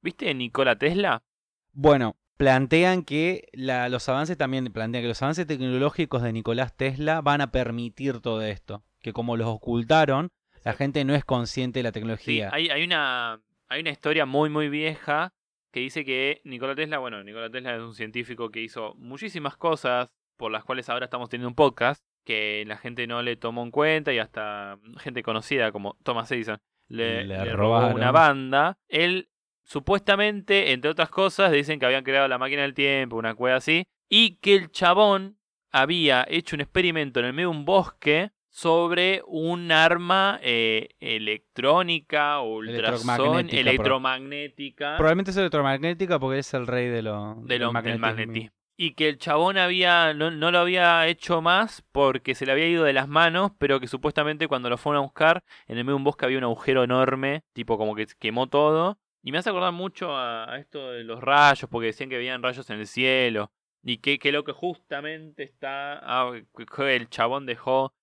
¿Viste 0.02 0.34
Nikola 0.34 0.78
Tesla? 0.78 1.24
Bueno, 1.72 2.18
plantean 2.38 3.04
que 3.04 3.48
la- 3.54 3.88
los 3.90 4.08
avances 4.10 4.38
también 4.38 4.66
plantean 4.74 5.04
que 5.04 5.08
los 5.08 5.22
avances 5.22 5.48
tecnológicos 5.48 6.22
de 6.22 6.34
Nicolás 6.34 6.76
Tesla 6.76 7.22
van 7.22 7.42
a 7.42 7.52
permitir 7.52 8.20
todo 8.20 8.42
esto. 8.42 8.84
Que 9.02 9.14
como 9.14 9.38
los 9.38 9.48
ocultaron, 9.48 10.30
la 10.64 10.74
gente 10.74 11.06
no 11.06 11.16
es 11.16 11.24
consciente 11.26 11.80
de 11.80 11.84
la 11.84 11.90
Sí, 11.90 11.94
tecnología. 11.94 12.50
hay, 12.54 12.70
hay 12.70 12.84
una, 12.84 13.42
hay 13.70 13.82
una 13.82 13.90
historia 13.92 14.26
muy, 14.26 14.50
muy 14.50 14.70
vieja 14.70 15.34
que 15.72 15.80
dice 15.80 16.06
que 16.06 16.42
Nikola 16.44 16.76
Tesla, 16.76 17.00
bueno, 17.00 17.24
Nikola 17.24 17.50
Tesla 17.50 17.76
es 17.76 17.82
un 17.82 17.96
científico 17.96 18.50
que 18.50 18.62
hizo 18.62 18.94
muchísimas 18.96 19.56
cosas 19.58 20.10
por 20.38 20.52
las 20.52 20.64
cuales 20.64 20.90
ahora 20.90 21.06
estamos 21.06 21.30
teniendo 21.30 21.48
un 21.50 21.56
podcast 21.56 22.04
que 22.26 22.64
la 22.68 22.78
gente 22.78 23.08
no 23.08 23.22
le 23.22 23.36
tomó 23.36 23.64
en 23.64 23.72
cuenta 23.72 24.14
y 24.14 24.20
hasta 24.20 24.78
gente 24.98 25.24
conocida 25.24 25.72
como 25.72 25.98
Thomas 26.04 26.32
Edison 26.32 26.58
le, 26.88 27.26
Le 27.26 27.44
le 27.46 27.54
robó 27.54 27.88
una 27.88 28.12
banda. 28.12 28.78
Él, 28.88 29.30
supuestamente, 29.64 30.72
entre 30.74 30.90
otras 30.92 31.10
cosas, 31.10 31.52
dicen 31.52 31.80
que 31.80 31.86
habían 31.86 32.04
creado 32.04 32.28
la 32.28 32.38
máquina 32.38 32.62
del 32.64 32.74
tiempo, 32.74 33.16
una 33.18 33.36
cueva 33.36 33.58
así, 33.58 33.84
y 34.10 34.38
que 34.38 34.56
el 34.56 34.72
chabón 34.72 35.38
había 35.72 36.26
hecho 36.30 36.56
un 36.56 36.62
experimento 36.62 37.20
en 37.20 37.26
el 37.28 37.34
medio 37.34 37.50
de 37.50 37.58
un 37.58 37.66
bosque 37.66 38.32
sobre 38.50 39.24
un 39.26 39.72
arma 39.72 40.40
eh, 40.44 40.90
electrónica 41.00 42.40
o 42.40 42.58
ultrasónica, 42.58 43.60
Electromagnética, 43.60 44.96
Probablemente 44.98 45.32
es 45.32 45.38
electromagnética 45.38 46.20
porque 46.20 46.40
es 46.40 46.54
el 46.54 46.68
rey 46.68 46.88
de 46.88 47.02
lo, 47.02 47.36
de 47.36 47.36
lo- 47.36 47.42
del 47.42 47.48
del 47.60 47.72
magnetismo. 47.72 48.08
magnetismo. 48.08 48.56
Y 48.76 48.96
que 48.96 49.08
el 49.08 49.18
chabón 49.18 49.58
había 49.58 50.14
no, 50.14 50.32
no 50.32 50.52
lo 50.52 50.60
había 50.60 51.08
hecho 51.08 51.42
más 51.42 51.84
porque 51.92 52.34
se 52.34 52.46
le 52.46 52.52
había 52.52 52.68
ido 52.68 52.84
de 52.84 52.94
las 52.94 53.08
manos, 53.08 53.52
pero 53.60 53.80
que 53.80 53.88
supuestamente 53.88 54.48
cuando 54.48 54.70
lo 54.70 54.78
fueron 54.78 55.00
a 55.00 55.04
buscar, 55.04 55.44
en 55.68 55.78
el 55.78 55.84
medio 55.84 55.94
de 55.94 55.98
un 55.98 56.04
bosque 56.04 56.26
había 56.26 56.40
un 56.40 56.44
agujero 56.46 56.84
enorme, 56.84 57.44
tipo 57.54 57.78
como 57.78 57.96
que 57.96 58.08
quemó 58.20 58.48
todo. 58.48 58.98
Y 59.22 59.32
me 59.32 59.38
hace 59.38 59.50
acordar 59.50 59.72
mucho 59.72 60.18
a, 60.18 60.58
esto 60.60 60.92
de 60.92 61.04
los 61.04 61.22
rayos, 61.22 61.70
porque 61.70 61.88
decían 61.88 62.10
que 62.10 62.18
veían 62.18 62.44
rayos 62.44 62.70
en 62.70 62.80
el 62.80 62.88
cielo. 62.88 63.52
Y 63.82 63.98
que, 63.98 64.32
lo 64.32 64.44
que 64.44 64.52
justamente 64.52 65.44
está. 65.44 66.00
ah, 66.04 66.32
el 66.80 67.10
chabón 67.10 67.46
dejó, 67.46 67.94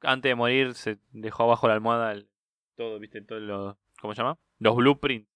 antes 0.00 0.30
de 0.30 0.34
morir, 0.34 0.74
se 0.74 0.98
dejó 1.12 1.44
abajo 1.44 1.68
la 1.68 1.74
almohada 1.74 2.14
todo, 2.76 2.98
¿viste? 2.98 3.20
Todo 3.20 3.40
lo. 3.40 3.78
¿Cómo 4.00 4.14
se 4.14 4.22
llama? 4.22 4.38
Los 4.58 4.74
blueprints. 4.76 5.29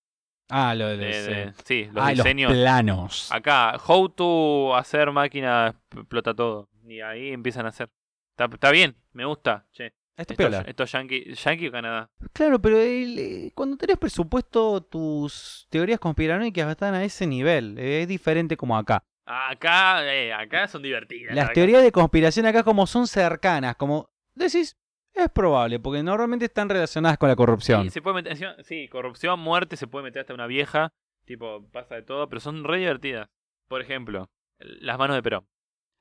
Ah, 0.51 0.75
lo 0.75 0.89
de, 0.89 0.97
de- 0.99 1.13
sí. 1.13 1.31
de- 1.31 1.53
sí, 1.65 1.91
los 1.93 2.05
Ah, 2.05 2.11
diseños. 2.11 2.53
los 2.53 2.61
planos. 2.61 3.33
Acá, 3.33 3.77
how 3.87 4.09
to 4.09 4.75
hacer 4.77 5.11
máquina 5.11 5.75
explota 5.97 6.35
todo. 6.35 6.69
Y 6.87 7.01
ahí 7.01 7.31
empiezan 7.33 7.67
a 7.67 7.71
hacer. 7.71 7.89
Está, 8.37 8.45
está 8.53 8.71
bien, 8.71 8.95
me 9.13 9.25
gusta. 9.25 9.67
Che. 9.73 9.93
Esto 10.17 10.35
es 10.47 10.67
Esto, 10.69 10.85
yankee, 10.85 11.35
yankee 11.35 11.69
o 11.69 11.73
Canadá. 11.73 12.09
Claro, 12.33 12.61
pero 12.63 12.79
el, 12.79 13.19
eh, 13.19 13.53
cuando 13.55 13.77
tenés 13.77 13.99
presupuesto, 13.99 14.81
tus 14.83 15.67
teorías 15.71 15.99
conspiranoicas 15.99 16.71
están 16.71 16.95
a 16.95 17.03
ese 17.03 17.27
nivel. 17.27 17.77
Eh, 17.79 18.03
Es 18.03 18.09
diferente 18.09 18.57
como 18.57 18.77
acá. 18.77 19.03
Acá, 19.27 20.05
eh, 20.15 20.33
acá 20.33 20.69
son 20.69 20.83
divertidas. 20.83 21.35
Las 21.35 21.47
acá. 21.47 21.55
teorías 21.55 21.83
de 21.83 21.91
conspiración 21.91 22.47
acá 22.47 22.63
como 22.63 22.87
son 22.87 23.09
cercanas, 23.09 23.75
como 23.77 24.09
decís, 24.35 24.77
es 25.15 25.29
probable, 25.31 25.79
porque 25.81 26.03
normalmente 26.03 26.45
están 26.47 26.69
relacionadas 26.69 27.19
con 27.19 27.29
la 27.29 27.37
corrupción. 27.37 27.85
Sí, 27.85 27.91
se 27.91 28.03
puede 28.03 28.23
meter, 28.23 28.65
sí, 28.65 28.89
corrupción, 28.89 29.39
muerte, 29.41 29.77
se 29.77 29.87
puede 29.87 30.05
meter 30.05 30.21
hasta 30.21 30.35
una 30.35 30.47
vieja. 30.47 30.93
Tipo, 31.25 31.67
pasa 31.71 31.95
de 31.95 32.03
todo, 32.03 32.29
pero 32.29 32.41
son 32.41 32.65
re 32.65 32.79
divertidas. 32.79 33.29
Por 33.69 33.81
ejemplo, 33.81 34.29
las 34.59 34.99
manos 34.99 35.17
de 35.17 35.23
Perón. 35.23 35.47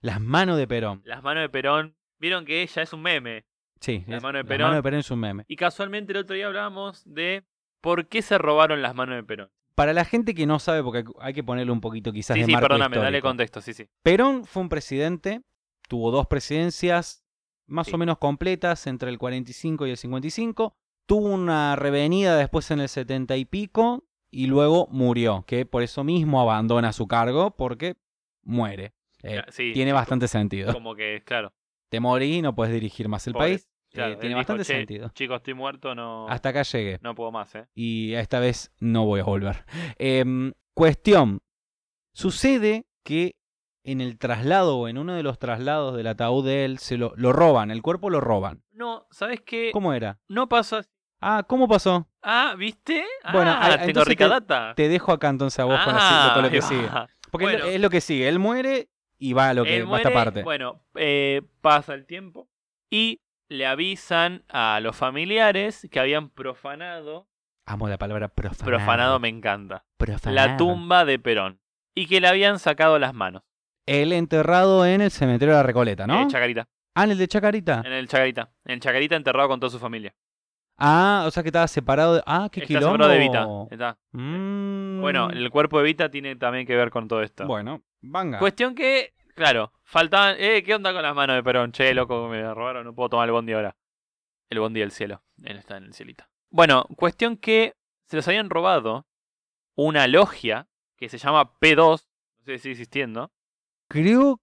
Las 0.02 0.20
manos 0.20 0.58
de 0.58 0.68
Perón. 0.68 1.02
Las 1.06 1.24
manos 1.24 1.42
de 1.44 1.50
Perón, 1.50 1.96
vieron 2.20 2.44
que 2.46 2.62
ella 2.62 2.82
es 2.82 2.92
un 2.92 3.02
meme. 3.02 3.46
Sí, 3.80 4.04
La 4.08 4.18
es- 4.18 4.24
mano 4.24 4.38
de 4.40 4.46
Perón. 4.46 4.68
mano 4.68 4.76
de 4.78 4.84
Perón 4.84 5.00
es 5.00 5.12
un 5.12 5.20
meme. 5.20 5.46
Y 5.48 5.56
casualmente 5.56 6.12
el 6.12 6.18
otro 6.20 6.36
día 6.36 6.48
hablábamos 6.48 7.04
de 7.06 7.46
por 7.82 8.08
qué 8.08 8.22
se 8.22 8.38
robaron 8.38 8.82
las 8.82 8.96
manos 8.96 9.16
de 9.16 9.24
Perón. 9.24 9.50
Para 9.76 9.94
la 9.94 10.06
gente 10.06 10.36
que 10.36 10.46
no 10.46 10.60
sabe, 10.60 10.84
porque 10.84 11.04
hay 11.20 11.34
que 11.34 11.44
ponerle 11.44 11.72
un 11.72 11.82
poquito 11.82 12.12
quizás 12.12 12.36
Sí, 12.36 12.42
de 12.42 12.46
sí, 12.46 12.52
marco 12.52 12.68
perdóname, 12.68 12.98
dale 12.98 13.22
contexto, 13.22 13.60
sí, 13.62 13.74
sí. 13.74 13.88
Perón 14.04 14.46
fue 14.46 14.62
un 14.62 14.70
presidente, 14.70 15.42
tuvo 15.88 16.12
dos 16.12 16.28
presidencias 16.28 17.23
más 17.68 17.88
Sí. 17.88 17.94
o 17.96 17.98
menos 17.98 18.18
completas 18.18 18.88
entre 18.88 19.10
el 19.10 19.18
45 19.18 19.88
y 19.88 19.92
el 19.92 19.98
55. 19.98 20.76
Tuvo 21.06 21.28
una 21.34 21.76
revenida 21.76 22.38
después 22.38 22.70
en 22.72 22.80
el 22.80 22.90
70 22.90 23.36
y 23.38 23.46
pico 23.46 24.06
y 24.32 24.48
luego 24.48 24.88
murió, 24.92 25.44
que 25.48 25.66
por 25.66 25.84
eso 25.84 26.04
mismo 26.04 26.40
abandona 26.42 26.94
su 26.94 27.08
cargo 27.08 27.52
porque 27.56 27.96
muere. 28.44 28.94
Eh, 29.22 29.42
sí, 29.50 29.72
tiene 29.74 29.94
bastante 29.94 30.28
sentido. 30.28 30.74
Como 30.74 30.96
que, 30.96 31.22
claro. 31.26 31.54
Te 31.90 32.00
morí 32.00 32.38
y 32.38 32.42
no 32.42 32.56
puedes 32.56 32.74
dirigir 32.74 33.08
más 33.08 33.26
el 33.28 33.34
Pobre. 33.34 33.48
país. 33.50 33.70
claro, 33.92 34.14
Eh, 34.14 34.18
tiene 34.18 34.34
bastante 34.34 34.64
"Che, 34.64 34.74
sentido. 34.74 35.10
Chicos, 35.14 35.38
estoy 35.38 35.54
muerto, 35.54 35.94
no, 35.94 36.28
Hasta 36.28 36.50
acá 36.50 36.64
llegué. 36.64 36.98
no 37.04 37.14
puedo 37.14 37.32
más, 37.32 37.54
¿eh? 37.54 37.68
Y 37.76 38.14
esta 38.14 38.40
vez 38.40 38.72
no 38.80 39.06
voy 39.06 39.20
a 39.20 39.24
volver. 39.24 39.66
Em, 40.00 40.52
cuestión. 40.74 41.42
Sucede 42.14 42.86
que 43.04 43.36
en 43.84 44.02
el 44.02 44.18
traslado 44.18 44.78
o 44.78 44.88
en 44.88 44.98
uno 44.98 45.14
de 45.14 45.24
los 45.24 45.40
traslados 45.40 45.96
del 45.96 46.08
ataúd 46.08 46.46
de 46.46 46.66
él 46.66 46.78
se 46.80 46.98
lo, 46.98 47.14
lo 47.16 47.34
roban, 47.34 47.70
el 47.72 47.82
cuerpo 47.82 48.10
lo 48.10 48.22
roban. 48.22 48.64
No, 48.72 49.08
¿sabes 49.12 49.42
qué? 49.42 49.72
¿Cómo 49.74 49.94
era? 49.94 50.20
No 50.28 50.48
pasó 50.50 50.78
así. 50.78 50.90
Ah, 51.22 51.44
¿cómo 51.48 51.68
pasó? 51.68 52.08
Ah, 52.22 52.54
¿viste? 52.58 53.06
Bueno, 53.32 53.52
ah, 53.52 53.60
ahí- 53.66 53.72
tengo 53.74 53.84
entonces 53.90 54.10
rica 54.10 54.26
te- 54.26 54.30
data. 54.30 54.74
Te 54.76 54.90
dejo 54.90 55.12
acá 55.14 55.30
entonces 55.30 55.58
a 55.60 55.64
vos 55.66 55.80
con, 55.84 55.94
la- 55.94 56.00
Ah, 56.02 56.34
con 56.34 56.44
lo 56.44 56.50
que 56.50 56.62
sigue. 56.62 56.88
Porque 57.32 57.46
es 57.48 57.52
lo- 57.54 57.58
Bueno. 57.60 57.66
es 57.76 57.82
lo 57.82 57.90
que 57.90 58.02
sigue. 58.02 58.28
Él 58.28 58.40
muere 58.40 58.90
y 59.18 59.34
va 59.34 59.50
a 59.50 59.54
lo 59.54 59.64
que 59.64 59.84
va 59.84 59.96
a 59.96 60.00
esta 60.00 60.12
parte. 60.14 60.44
Bueno, 60.44 60.82
eh, 60.96 61.42
pasa 61.62 61.94
el 61.94 62.06
tiempo 62.06 62.50
y 62.90 63.22
le 63.48 63.66
avisan 63.66 64.44
a 64.50 64.80
los 64.82 64.96
familiares 64.96 65.88
que 65.92 66.00
habían 66.00 66.30
profanado 66.30 67.28
Amo 67.66 67.88
la 67.88 67.98
palabra 67.98 68.28
profanado. 68.28 68.66
Profanado 68.66 69.20
me 69.20 69.30
encanta. 69.30 69.86
Profanado. 69.98 70.36
La 70.48 70.58
tumba 70.58 71.06
de 71.06 71.18
Perón. 71.20 71.62
Y 71.96 72.08
que 72.08 72.20
le 72.20 72.28
habían 72.28 72.60
sacado 72.60 73.00
las 73.00 73.14
manos. 73.14 73.44
Él 73.86 74.14
enterrado 74.14 74.86
en 74.86 75.02
el 75.02 75.12
cementerio 75.12 75.54
de 75.54 75.60
la 75.60 75.64
Recoleta, 75.64 76.08
¿no? 76.08 76.22
En 76.22 76.30
Chacarita. 76.30 76.68
Ah, 76.96 77.04
en 77.06 77.12
el 77.12 77.18
de 77.18 77.28
Chacarita. 77.28 77.82
En 77.86 77.92
el 77.94 78.08
Chacarita. 78.08 78.52
En 78.66 78.80
Chacarita 78.80 79.16
enterrado 79.16 79.50
con 79.50 79.60
toda 79.60 79.70
su 79.70 79.80
familia. 79.80 80.14
Ah, 80.78 81.24
o 81.28 81.32
sea 81.32 81.44
que 81.44 81.50
estaba 81.50 81.68
separado 81.68 82.16
de... 82.16 82.24
Ah, 82.26 82.50
qué 82.52 82.62
Está 82.62 82.68
quilombo. 82.68 82.92
separado 82.94 83.12
de 83.12 83.18
Evita. 83.18 83.48
Está. 83.72 83.98
Mm. 84.12 85.02
Bueno, 85.02 85.30
el 85.30 85.50
cuerpo 85.50 85.78
de 85.78 85.84
Evita 85.84 86.10
tiene 86.10 86.36
también 86.36 86.66
que 86.66 86.76
ver 86.76 86.90
con 86.90 87.08
todo 87.08 87.22
esto. 87.22 87.46
Bueno, 87.46 87.84
venga. 88.02 88.40
Cuestión 88.40 88.74
que, 88.74 89.14
claro, 89.36 89.72
faltaban. 89.84 90.36
Eh, 90.40 90.64
¿qué 90.64 90.74
onda 90.76 90.94
con 90.94 91.02
las 91.04 91.16
manos 91.16 91.36
de 91.36 91.44
Perón? 91.44 91.72
Che, 91.72 91.94
loco, 91.94 92.28
me 92.28 92.42
robaron, 92.54 92.86
no 92.86 92.94
puedo 92.96 93.10
tomar 93.10 93.28
el 93.28 93.34
bondi 93.34 93.54
ahora. 93.54 93.76
El 94.50 94.60
bondi 94.60 94.80
del 94.80 94.92
cielo. 94.92 95.24
Él 95.44 95.58
está 95.58 95.78
en 95.78 95.86
el 95.86 95.94
cielito. 95.94 96.26
Bueno, 96.50 96.86
cuestión 96.96 97.38
que 97.38 97.76
se 98.06 98.16
los 98.16 98.28
habían 98.28 98.50
robado 98.50 99.08
una 99.76 100.08
logia 100.08 100.68
que 100.98 101.10
se 101.10 101.18
llama 101.18 101.54
P2. 101.60 101.78
No 101.78 101.98
sé 102.46 102.58
si 102.58 102.60
sigue 102.60 102.72
existiendo. 102.74 103.32
Creo... 103.94 104.42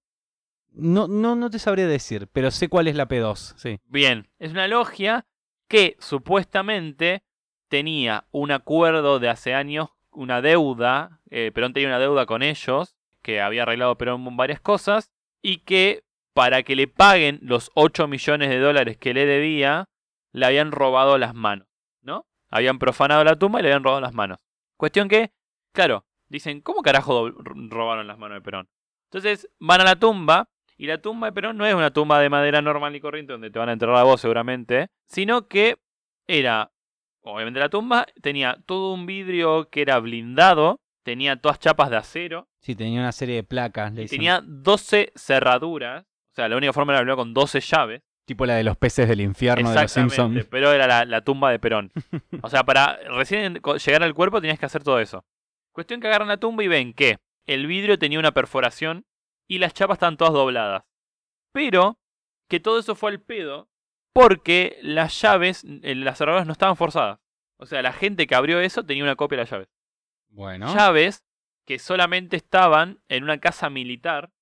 No, 0.73 1.09
no, 1.09 1.35
no 1.35 1.50
te 1.50 1.59
sabría 1.59 1.88
decir, 1.88 2.28
pero 2.33 2.52
sé 2.52 2.69
cuál 2.69 2.87
es 2.87 2.95
la 2.95 3.09
P2, 3.09 3.54
sí. 3.57 3.80
Bien, 3.87 4.28
es 4.38 4.52
una 4.52 4.69
logia 4.69 5.26
que 5.66 5.97
supuestamente 5.99 7.25
tenía 7.69 8.28
un 8.30 8.52
acuerdo 8.52 9.19
de 9.19 9.28
hace 9.28 9.52
años, 9.52 9.88
una 10.12 10.40
deuda. 10.40 11.21
eh, 11.30 11.50
Perón 11.52 11.73
tenía 11.73 11.88
una 11.88 11.99
deuda 11.99 12.25
con 12.26 12.42
ellos, 12.42 12.95
que 13.21 13.40
había 13.40 13.64
arreglado 13.64 13.99
Perón 13.99 14.37
varias 14.37 14.61
cosas, 14.61 15.11
y 15.42 15.59
que 15.59 16.04
para 16.35 16.62
que 16.62 16.76
le 16.76 16.87
paguen 16.87 17.40
los 17.42 17.73
8 17.75 18.07
millones 18.07 18.50
de 18.50 18.61
dólares 18.61 18.97
que 18.97 19.12
le 19.12 19.26
debía, 19.26 19.88
le 20.33 20.47
habían 20.47 20.71
robado 20.71 21.19
las 21.19 21.35
manos, 21.35 21.66
¿no? 22.00 22.26
Habían 22.49 22.78
profanado 22.78 23.25
la 23.25 23.37
tumba 23.37 23.59
y 23.59 23.64
le 23.64 23.71
habían 23.71 23.83
robado 23.83 24.00
las 24.00 24.14
manos. 24.14 24.38
Cuestión 24.76 25.09
que, 25.09 25.33
claro, 25.73 26.07
dicen, 26.28 26.61
¿cómo 26.61 26.83
carajo 26.83 27.28
robaron 27.30 28.07
las 28.07 28.19
manos 28.19 28.37
de 28.37 28.42
Perón? 28.42 28.69
Entonces 29.12 29.48
van 29.58 29.80
a 29.80 29.84
la 29.84 29.96
tumba, 29.96 30.48
y 30.76 30.86
la 30.86 30.98
tumba 31.02 31.26
de 31.26 31.32
Perón 31.32 31.56
no 31.58 31.66
es 31.66 31.74
una 31.74 31.90
tumba 31.92 32.20
de 32.20 32.30
madera 32.30 32.62
normal 32.62 32.94
y 32.94 33.00
corriente 33.00 33.32
donde 33.32 33.50
te 33.50 33.58
van 33.58 33.68
a 33.68 33.72
enterrar 33.72 33.96
a 33.96 34.02
vos 34.04 34.20
seguramente, 34.20 34.88
sino 35.06 35.48
que 35.48 35.76
era, 36.26 36.70
obviamente 37.22 37.60
la 37.60 37.68
tumba 37.68 38.06
tenía 38.22 38.56
todo 38.66 38.94
un 38.94 39.04
vidrio 39.06 39.68
que 39.68 39.82
era 39.82 39.98
blindado, 39.98 40.80
tenía 41.02 41.36
todas 41.36 41.58
chapas 41.58 41.90
de 41.90 41.96
acero, 41.96 42.46
Sí, 42.62 42.74
tenía 42.74 43.00
una 43.00 43.12
serie 43.12 43.36
de 43.36 43.42
placas. 43.42 43.92
le 43.94 44.02
y 44.02 44.06
tenía 44.06 44.42
12 44.44 45.12
cerraduras, 45.16 46.04
o 46.04 46.34
sea, 46.34 46.48
la 46.48 46.56
única 46.56 46.72
forma 46.74 46.92
era 46.92 46.98
abrirlo 47.00 47.16
con 47.16 47.32
12 47.34 47.60
llaves. 47.60 48.02
Tipo 48.26 48.46
la 48.46 48.54
de 48.54 48.64
los 48.64 48.76
peces 48.76 49.08
del 49.08 49.22
infierno 49.22 49.70
de 49.72 49.82
los 49.82 49.90
Simpsons. 49.90 50.46
pero 50.50 50.70
era 50.70 50.86
la, 50.86 51.04
la 51.04 51.24
tumba 51.24 51.50
de 51.50 51.58
Perón. 51.58 51.90
O 52.42 52.48
sea, 52.48 52.64
para 52.64 52.96
recién 53.16 53.54
llegar 53.84 54.02
al 54.02 54.14
cuerpo 54.14 54.40
tenías 54.40 54.58
que 54.58 54.66
hacer 54.66 54.84
todo 54.84 55.00
eso. 55.00 55.24
Cuestión 55.72 56.00
que 56.00 56.06
agarran 56.06 56.28
la 56.28 56.36
tumba 56.36 56.62
y 56.62 56.68
ven 56.68 56.92
que 56.92 57.18
el 57.47 57.66
vidrio 57.66 57.99
tenía 57.99 58.18
una 58.18 58.32
perforación 58.32 59.06
y 59.49 59.59
las 59.59 59.75
chapas 59.75 59.97
estaban 59.97 60.16
todas 60.16 60.32
dobladas. 60.32 60.85
Pero 61.52 61.99
que 62.49 62.61
todo 62.61 62.78
eso 62.78 62.94
fue 62.94 63.11
al 63.11 63.20
pedo 63.20 63.68
porque 64.12 64.78
las 64.82 65.20
llaves, 65.20 65.64
eh, 65.64 65.94
las 65.94 66.18
cerraduras 66.18 66.47
no 66.47 66.52
estaban 66.52 66.76
forzadas. 66.76 67.20
O 67.59 67.66
sea, 67.66 67.82
la 67.82 67.92
gente 67.92 68.26
que 68.26 68.35
abrió 68.35 68.61
eso 68.61 68.85
tenía 68.85 69.04
una 69.04 69.16
copia 69.16 69.37
de 69.37 69.42
las 69.42 69.50
llaves. 69.50 69.68
Bueno. 70.28 70.73
Llaves 70.75 71.25
que 71.66 71.78
solamente 71.78 72.37
estaban 72.37 73.02
en 73.09 73.23
una 73.23 73.38
casa 73.38 73.70
militar 73.70 74.32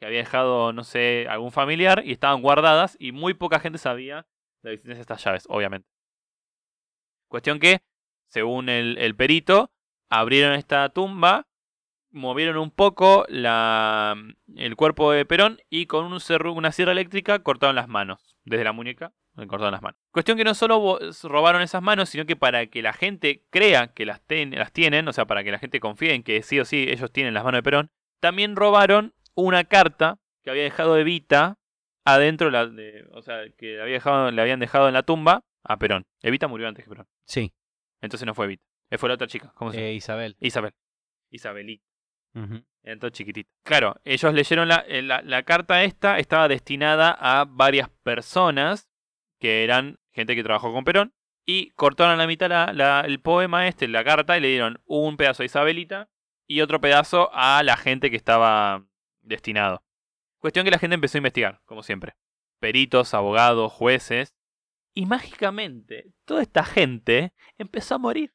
que 0.00 0.06
había 0.06 0.18
dejado, 0.18 0.72
no 0.72 0.82
sé, 0.82 1.26
algún 1.28 1.52
familiar 1.52 2.02
y 2.04 2.12
estaban 2.12 2.42
guardadas 2.42 2.96
y 2.98 3.12
muy 3.12 3.34
poca 3.34 3.60
gente 3.60 3.78
sabía 3.78 4.26
la 4.62 4.72
existencia 4.72 4.96
de 4.96 5.00
estas 5.02 5.24
llaves, 5.24 5.44
obviamente. 5.48 5.88
Cuestión 7.28 7.60
que, 7.60 7.82
según 8.28 8.68
el, 8.68 8.98
el 8.98 9.14
perito, 9.14 9.72
abrieron 10.10 10.54
esta 10.54 10.88
tumba, 10.88 11.46
movieron 12.14 12.56
un 12.56 12.70
poco 12.70 13.26
la, 13.28 14.16
el 14.56 14.76
cuerpo 14.76 15.12
de 15.12 15.26
Perón 15.26 15.60
y 15.68 15.86
con 15.86 16.06
un 16.06 16.18
cerru- 16.20 16.54
una 16.56 16.72
sierra 16.72 16.92
eléctrica 16.92 17.40
cortaron 17.40 17.76
las 17.76 17.88
manos. 17.88 18.36
Desde 18.44 18.64
la 18.64 18.72
muñeca 18.72 19.12
le 19.36 19.46
cortaron 19.46 19.72
las 19.72 19.82
manos. 19.82 19.98
Cuestión 20.12 20.36
que 20.38 20.44
no 20.44 20.54
solo 20.54 20.98
robaron 21.24 21.60
esas 21.62 21.82
manos, 21.82 22.08
sino 22.08 22.24
que 22.24 22.36
para 22.36 22.66
que 22.66 22.82
la 22.82 22.92
gente 22.92 23.44
crea 23.50 23.88
que 23.92 24.06
las, 24.06 24.20
ten- 24.26 24.54
las 24.56 24.72
tienen, 24.72 25.08
o 25.08 25.12
sea, 25.12 25.26
para 25.26 25.42
que 25.44 25.50
la 25.50 25.58
gente 25.58 25.80
confíe 25.80 26.14
en 26.14 26.22
que 26.22 26.42
sí 26.42 26.60
o 26.60 26.64
sí 26.64 26.86
ellos 26.88 27.10
tienen 27.12 27.34
las 27.34 27.42
manos 27.44 27.58
de 27.58 27.62
Perón, 27.62 27.90
también 28.20 28.54
robaron 28.56 29.14
una 29.34 29.64
carta 29.64 30.18
que 30.42 30.50
había 30.50 30.62
dejado 30.62 30.96
Evita 30.98 31.58
adentro, 32.04 32.46
de 32.48 32.52
la, 32.52 32.66
de- 32.66 33.06
o 33.12 33.22
sea, 33.22 33.42
que 33.58 33.80
había 33.80 33.94
dejado, 33.94 34.30
le 34.30 34.40
habían 34.40 34.60
dejado 34.60 34.86
en 34.88 34.94
la 34.94 35.02
tumba 35.02 35.42
a 35.64 35.78
Perón. 35.78 36.06
Evita 36.22 36.46
murió 36.48 36.68
antes 36.68 36.84
que 36.84 36.90
Perón. 36.90 37.08
Sí. 37.26 37.52
Entonces 38.02 38.26
no 38.26 38.34
fue 38.34 38.44
Evita. 38.46 38.62
Eh, 38.90 38.98
Fue 38.98 39.08
la 39.08 39.14
otra 39.16 39.26
chica. 39.26 39.50
¿Cómo 39.56 39.70
se 39.72 39.78
llama? 39.78 39.88
Eh, 39.88 39.94
Isabel. 39.94 40.36
Isabel. 40.38 40.72
Isabelita. 41.30 41.84
Todo 43.00 43.10
chiquitito. 43.10 43.50
Claro, 43.64 43.96
ellos 44.04 44.34
leyeron 44.34 44.68
la, 44.68 44.84
eh, 44.86 45.00
la, 45.02 45.22
la 45.22 45.42
carta 45.44 45.84
esta, 45.84 46.18
estaba 46.18 46.48
destinada 46.48 47.10
a 47.18 47.44
varias 47.46 47.88
personas 48.02 48.90
que 49.40 49.64
eran 49.64 49.98
gente 50.12 50.34
que 50.34 50.42
trabajó 50.42 50.72
con 50.72 50.84
Perón. 50.84 51.14
Y 51.46 51.70
cortaron 51.72 52.14
a 52.14 52.16
la 52.16 52.26
mitad 52.26 52.48
la- 52.48 52.72
la- 52.72 53.02
el 53.02 53.20
poema 53.20 53.66
este, 53.68 53.86
la 53.88 54.02
carta, 54.04 54.36
y 54.36 54.40
le 54.40 54.48
dieron 54.48 54.80
un 54.86 55.16
pedazo 55.18 55.42
a 55.42 55.46
Isabelita 55.46 56.08
y 56.46 56.60
otro 56.62 56.80
pedazo 56.80 57.30
a 57.34 57.62
la 57.62 57.76
gente 57.76 58.10
que 58.10 58.16
estaba 58.16 58.86
destinado. 59.22 59.84
Cuestión 60.38 60.64
que 60.64 60.70
la 60.70 60.78
gente 60.78 60.94
empezó 60.94 61.16
a 61.16 61.20
investigar, 61.20 61.60
como 61.66 61.82
siempre. 61.82 62.14
Peritos, 62.60 63.12
abogados, 63.14 63.72
jueces. 63.72 64.34
Y 64.94 65.06
mágicamente, 65.06 66.12
toda 66.24 66.40
esta 66.42 66.64
gente 66.64 67.32
empezó 67.58 67.96
a 67.96 67.98
morir. 67.98 68.32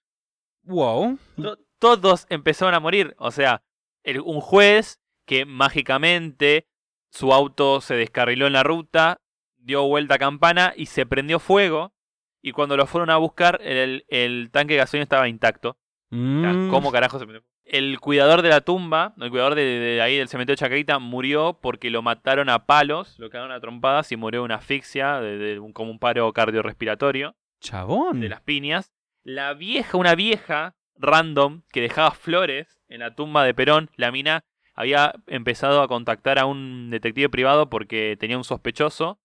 Wow. 0.64 1.18
To- 1.42 1.58
todos 1.80 2.28
empezaron 2.30 2.74
a 2.76 2.80
morir. 2.80 3.16
O 3.18 3.32
sea, 3.32 3.64
el- 4.10 4.22
un 4.22 4.42
juez 4.42 5.00
que 5.26 5.46
mágicamente 5.46 6.68
su 7.12 7.34
auto 7.34 7.82
se 7.82 7.96
descarriló 7.96 8.48
en 8.48 8.54
la 8.54 8.64
ruta, 8.64 9.22
dio 9.58 9.88
vuelta 9.88 10.16
a 10.16 10.20
campana 10.20 10.74
y 10.76 10.88
se 10.88 11.06
prendió 11.06 11.40
fuego. 11.40 11.94
Y 12.42 12.52
cuando 12.54 12.78
lo 12.78 12.86
fueron 12.88 13.10
a 13.10 13.18
buscar, 13.18 13.60
el, 13.64 14.06
el 14.08 14.50
tanque 14.52 14.74
de 14.76 14.80
gasolina 14.80 15.04
estaba 15.04 15.28
intacto. 15.28 15.70
O 16.12 16.16
sea, 16.16 16.54
Mm. 16.54 16.70
¿Cómo 16.72 16.92
carajo 16.92 17.20
se 17.20 17.26
prendió? 17.26 17.46
El 17.66 18.00
cuidador 18.00 18.42
de 18.42 18.50
la 18.50 18.62
tumba, 18.62 19.14
el 19.20 19.30
cuidador 19.30 19.54
de, 19.54 19.62
de 19.64 20.02
ahí 20.02 20.18
del 20.18 20.28
cementerio 20.28 20.56
de 20.56 20.60
Chacarita, 20.60 20.98
murió 20.98 21.60
porque 21.62 21.92
lo 21.92 22.02
mataron 22.02 22.50
a 22.50 22.66
palos, 22.66 23.20
lo 23.20 23.30
cagaron 23.30 23.52
a 23.52 23.60
trompadas 23.60 24.12
y 24.12 24.16
murió 24.18 24.40
de 24.42 24.46
una 24.46 24.56
asfixia, 24.56 25.20
de, 25.22 25.38
de 25.38 25.60
un- 25.60 25.72
como 25.74 25.92
un 25.92 26.00
paro 26.00 26.32
cardiorrespiratorio 26.34 27.36
Chabón. 27.62 28.22
de 28.22 28.30
las 28.30 28.42
piñas. 28.42 28.92
La 29.24 29.54
vieja, 29.54 29.98
una 29.98 30.16
vieja 30.16 30.76
random 31.00 31.64
que 31.72 31.82
dejaba 31.82 32.12
flores 32.12 32.80
en 32.88 33.00
la 33.00 33.16
tumba 33.16 33.44
de 33.44 33.54
Perón, 33.54 33.90
la 33.96 34.12
mina 34.12 34.44
había 34.76 35.14
empezado 35.28 35.82
a 35.82 35.88
contactar 35.88 36.38
a 36.40 36.46
un 36.46 36.90
detective 36.92 37.30
privado 37.30 37.70
porque 37.70 38.16
tenía 38.20 38.38
un 38.38 38.44
sospechoso 38.44 39.20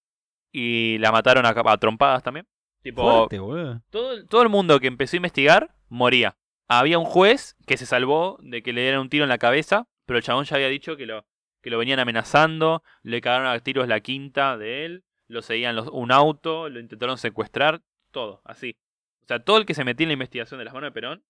y 0.52 0.98
la 0.98 1.12
mataron 1.12 1.46
a, 1.46 1.50
a 1.50 1.76
trompadas 1.78 2.22
también. 2.22 2.46
Tipo, 2.82 3.02
Fuerte, 3.02 3.38
boludo. 3.38 3.82
todo, 3.90 4.26
todo 4.26 4.42
el 4.42 4.48
mundo 4.48 4.78
que 4.80 4.86
empezó 4.88 5.16
a 5.16 5.18
investigar 5.18 5.74
moría. 5.88 6.36
Había 6.68 6.98
un 6.98 7.04
juez 7.04 7.56
que 7.66 7.76
se 7.76 7.86
salvó 7.86 8.38
de 8.42 8.62
que 8.62 8.72
le 8.72 8.82
dieran 8.82 9.00
un 9.00 9.08
tiro 9.10 9.24
en 9.24 9.28
la 9.30 9.38
cabeza, 9.38 9.86
pero 10.06 10.18
el 10.18 10.22
chabón 10.24 10.44
ya 10.44 10.56
había 10.56 10.68
dicho 10.68 10.96
que 10.96 11.06
lo, 11.06 11.26
que 11.62 11.70
lo 11.70 11.78
venían 11.78 11.98
amenazando, 11.98 12.82
le 13.02 13.20
cagaron 13.20 13.46
a 13.46 13.58
tiros 13.60 13.88
la 13.88 14.00
quinta 14.00 14.56
de 14.56 14.84
él, 14.84 15.04
lo 15.28 15.40
seguían 15.42 15.76
los- 15.76 15.88
un 15.88 16.12
auto, 16.12 16.68
lo 16.68 16.78
intentaron 16.80 17.16
secuestrar, 17.18 17.80
todo, 18.10 18.42
así. 18.44 18.76
O 19.22 19.26
sea, 19.26 19.38
todo 19.42 19.56
el 19.58 19.66
que 19.66 19.74
se 19.74 19.84
metía 19.84 20.04
en 20.04 20.10
la 20.10 20.14
investigación 20.14 20.58
de 20.58 20.64
las 20.66 20.74
manos 20.74 20.88
de 20.88 20.92
Perón 20.92 21.24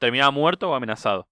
terminaba 0.00 0.32
muerto 0.32 0.68
o 0.70 0.74
amenazado. 0.74 1.28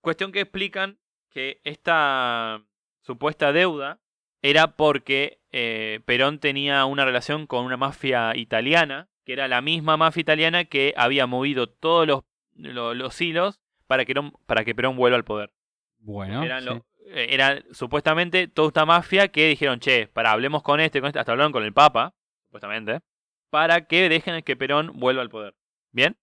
Cuestión 0.00 0.32
que 0.32 0.40
explican 0.40 0.98
que 1.30 1.60
esta 1.64 2.64
supuesta 3.02 3.52
deuda 3.52 4.00
era 4.42 4.76
porque 4.76 5.40
eh, 5.52 6.00
Perón 6.04 6.38
tenía 6.40 6.84
una 6.86 7.04
relación 7.04 7.46
con 7.46 7.64
una 7.64 7.76
mafia 7.76 8.34
italiana, 8.36 9.08
que 9.24 9.32
era 9.32 9.48
la 9.48 9.60
misma 9.60 9.96
mafia 9.96 10.20
italiana 10.20 10.64
que 10.64 10.94
había 10.96 11.26
movido 11.26 11.68
todos 11.68 12.06
los, 12.06 12.20
lo- 12.54 12.94
los 12.94 13.20
hilos 13.20 13.60
para 13.86 14.04
que, 14.04 14.14
Perón, 14.14 14.32
para 14.46 14.64
que 14.64 14.74
Perón 14.74 14.96
vuelva 14.96 15.16
al 15.16 15.24
poder. 15.24 15.52
Bueno. 15.98 16.42
Eran, 16.42 16.62
sí. 16.62 16.70
eh, 17.06 17.26
era 17.30 17.62
supuestamente 17.72 18.48
toda 18.48 18.68
esta 18.68 18.86
mafia 18.86 19.28
que 19.28 19.48
dijeron, 19.48 19.80
che, 19.80 20.06
para 20.08 20.32
hablemos 20.32 20.62
con 20.62 20.80
este, 20.80 21.00
con 21.00 21.08
este, 21.08 21.18
hasta 21.18 21.32
hablaron 21.32 21.52
con 21.52 21.64
el 21.64 21.72
Papa, 21.72 22.14
supuestamente, 22.44 23.00
para 23.50 23.86
que 23.86 24.08
dejen 24.08 24.42
que 24.42 24.56
Perón 24.56 24.92
vuelva 24.94 25.22
al 25.22 25.30
poder. 25.30 25.54
¿Bien? 25.92 26.16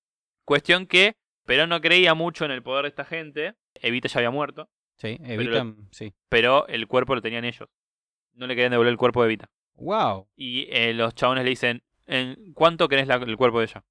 Cuestión 0.46 0.88
que 0.88 1.16
Perón 1.46 1.70
no 1.70 1.82
creía 1.82 2.14
mucho 2.14 2.46
en 2.46 2.52
el 2.52 2.64
poder 2.64 2.84
de 2.84 2.90
esta 2.90 3.06
gente, 3.06 3.56
Evita 3.76 4.08
ya 4.08 4.20
había 4.20 4.32
muerto, 4.32 4.70
Sí, 4.98 5.18
Evita. 5.24 5.64
lo- 5.64 5.76
Sí. 5.92 6.14
pero 6.30 6.68
el 6.68 6.88
cuerpo 6.88 7.16
lo 7.16 7.22
tenían 7.22 7.46
ellos. 7.46 7.68
No 8.34 8.48
le 8.48 8.56
querían 8.56 8.72
devolver 8.72 8.92
el 8.92 8.98
cuerpo 8.98 9.22
de 9.22 9.28
Evita. 9.28 9.50
Wow. 9.76 10.28
Y 10.36 10.68
eh, 10.70 10.94
los 10.94 11.14
chabones 11.16 11.44
le 11.44 11.50
dicen, 11.50 11.84
¿en 12.06 12.54
cuánto 12.54 12.88
querés 12.88 13.08
la- 13.08 13.16
el 13.16 13.38
cuerpo 13.38 13.60
de 13.60 13.66
ella? 13.66 13.84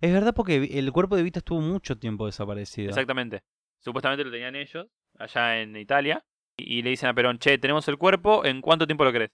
Es 0.00 0.12
verdad 0.12 0.34
porque 0.34 0.56
el 0.78 0.92
cuerpo 0.92 1.14
de 1.14 1.22
Evita 1.22 1.38
estuvo 1.38 1.60
mucho 1.60 1.96
tiempo 1.98 2.26
desaparecido. 2.26 2.88
Exactamente. 2.90 3.42
Supuestamente 3.78 4.24
lo 4.24 4.30
tenían 4.30 4.56
ellos, 4.56 4.86
allá 5.18 5.60
en 5.60 5.76
Italia. 5.76 6.24
Y, 6.56 6.78
y 6.78 6.82
le 6.82 6.90
dicen 6.90 7.08
a 7.08 7.14
Perón, 7.14 7.38
che, 7.38 7.58
tenemos 7.58 7.86
el 7.88 7.96
cuerpo, 7.96 8.44
¿en 8.44 8.60
cuánto 8.60 8.86
tiempo 8.86 9.04
lo 9.04 9.12
querés? 9.12 9.30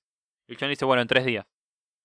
Y 0.47 0.53
el 0.53 0.59
chabón 0.59 0.71
dice, 0.71 0.85
bueno, 0.85 1.03
en 1.03 1.09
tres 1.09 1.25
días. 1.25 1.47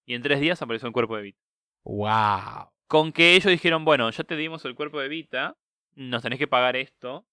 Y 0.05 0.13
en 0.15 0.21
tres 0.21 0.39
días 0.39 0.61
apareció 0.61 0.87
el 0.87 0.93
cuerpo 0.93 1.15
de 1.15 1.21
Evita. 1.21 1.39
Wow. 1.83 2.69
Con 2.87 3.11
que 3.11 3.35
ellos 3.35 3.51
dijeron, 3.51 3.83
bueno, 3.85 4.09
ya 4.11 4.23
te 4.23 4.35
dimos 4.35 4.63
el 4.65 4.75
cuerpo 4.75 4.99
de 4.99 5.07
Vita, 5.07 5.57
nos 5.95 6.21
tenés 6.21 6.39
que 6.39 6.47
pagar 6.47 6.75
esto, 6.75 7.25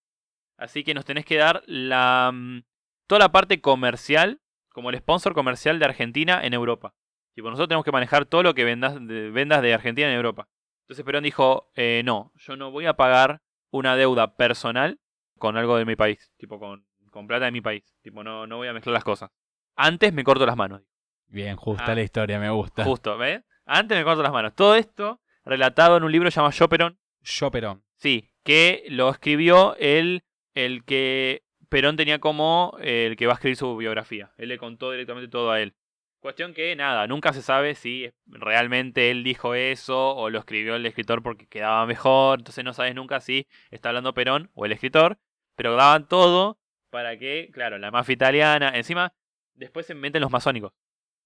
así 0.57 0.83
que 0.85 0.95
nos 0.95 1.05
tenés 1.05 1.25
que 1.25 1.37
dar 1.37 1.63
la 1.67 2.31
mm, 2.33 2.63
toda 3.07 3.19
la 3.21 3.33
parte 3.33 3.61
comercial, 3.61 4.41
como 4.71 4.91
el 4.91 4.99
sponsor 4.99 5.35
comercial 5.35 5.79
de 5.79 5.85
Argentina 5.85 6.45
en 6.45 6.55
Europa. 6.55 6.95
Tipo, 7.35 7.49
nosotros 7.49 7.69
tenemos 7.69 7.85
que 7.85 7.93
manejar 7.93 8.25
todo 8.27 8.43
lo 8.43 8.55
que 8.55 8.65
vendas 8.65 8.95
de, 9.07 9.31
vendas 9.31 9.63
de 9.63 9.75
Argentina 9.75 10.09
en 10.09 10.15
Europa. 10.15 10.49
Entonces 10.85 11.05
Perón 11.05 11.25
dijo, 11.25 11.71
eh, 11.75 12.03
no, 12.05 12.33
yo 12.37 12.57
no 12.57 12.71
voy 12.71 12.87
a 12.87 12.95
pagar 12.95 13.41
una 13.71 13.97
deuda 13.97 14.37
personal 14.37 14.99
con 15.39 15.57
algo 15.57 15.77
de 15.77 15.85
mi 15.85 15.97
país, 15.97 16.33
tipo 16.37 16.59
con, 16.59 16.87
con 17.11 17.27
plata 17.27 17.47
de 17.47 17.53
mi 17.53 17.61
país. 17.61 17.85
Tipo, 18.03 18.23
no, 18.23 18.47
no 18.47 18.57
voy 18.59 18.69
a 18.69 18.73
mezclar 18.73 18.93
las 18.95 19.05
cosas. 19.05 19.31
Antes 19.77 20.13
me 20.13 20.25
corto 20.25 20.45
las 20.45 20.57
manos. 20.57 20.83
Bien, 21.29 21.57
justa 21.57 21.93
Ah. 21.93 21.95
la 21.95 22.03
historia, 22.03 22.39
me 22.39 22.51
gusta. 22.51 22.85
Justo, 22.85 23.17
¿ves? 23.17 23.43
Antes 23.65 23.97
me 23.97 24.05
corto 24.05 24.23
las 24.23 24.33
manos. 24.33 24.55
Todo 24.55 24.75
esto 24.75 25.22
relatado 25.45 25.97
en 25.97 26.05
un 26.05 26.13
libro 26.13 26.29
llamado 26.29 26.53
Yo 26.53 26.69
Perón. 26.69 26.99
Yo, 27.23 27.51
Perón. 27.51 27.85
Sí, 27.97 28.31
que 28.43 28.85
lo 28.89 29.11
escribió 29.11 29.77
el, 29.77 30.25
el 30.55 30.85
que 30.85 31.45
Perón 31.69 31.97
tenía 31.97 32.19
como 32.19 32.77
eh, 32.81 33.07
el 33.07 33.17
que 33.17 33.27
va 33.27 33.33
a 33.33 33.37
escribir 33.37 33.57
su 33.57 33.77
biografía. 33.77 34.33
Él 34.37 34.49
le 34.49 34.59
contó 34.59 34.91
directamente 34.91 35.31
todo 35.31 35.51
a 35.51 35.61
él. 35.61 35.75
Cuestión 36.21 36.55
que 36.55 36.77
nada, 36.77 37.07
nunca 37.09 37.33
se 37.33 37.43
sabe 37.43 37.75
si 37.75 38.13
realmente 38.27 39.11
él 39.11 39.25
dijo 39.25 39.55
eso 39.55 40.15
o 40.15 40.31
lo 40.31 40.39
escribió 40.39 40.77
el 40.77 40.87
escritor 40.87 41.23
porque 41.23 41.49
quedaba 41.49 41.85
mejor. 41.87 42.39
Entonces 42.39 42.65
no 42.65 42.73
sabes 42.73 42.95
nunca 42.95 43.21
si 43.21 43.49
está 43.71 43.89
hablando 43.89 44.15
Perón 44.15 44.51
o 44.55 44.65
el 44.65 44.73
escritor. 44.73 45.19
Pero 45.57 45.75
daban 45.75 46.07
todo 46.07 46.59
para 46.91 47.19
que, 47.19 47.51
claro, 47.53 47.79
la 47.79 47.91
mafia 47.91 48.13
italiana. 48.13 48.71
Encima, 48.75 49.15
después 49.55 49.87
se 49.87 49.95
meten 49.95 50.23
los 50.23 50.31
masónicos. 50.31 50.73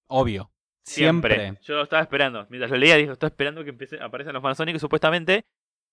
Obvio. 0.06 0.50
Siempre. 0.86 1.34
Siempre. 1.34 1.62
Yo 1.64 1.74
lo 1.76 1.82
estaba 1.82 2.02
esperando. 2.02 2.46
Mientras 2.48 2.70
lo 2.70 2.76
leía, 2.76 2.96
dijo, 2.96 3.12
estaba 3.12 3.28
esperando 3.28 3.64
que 3.64 3.70
empiece, 3.70 4.00
aparezcan 4.00 4.34
los 4.34 4.42
masónicos. 4.42 4.80
Supuestamente, 4.80 5.44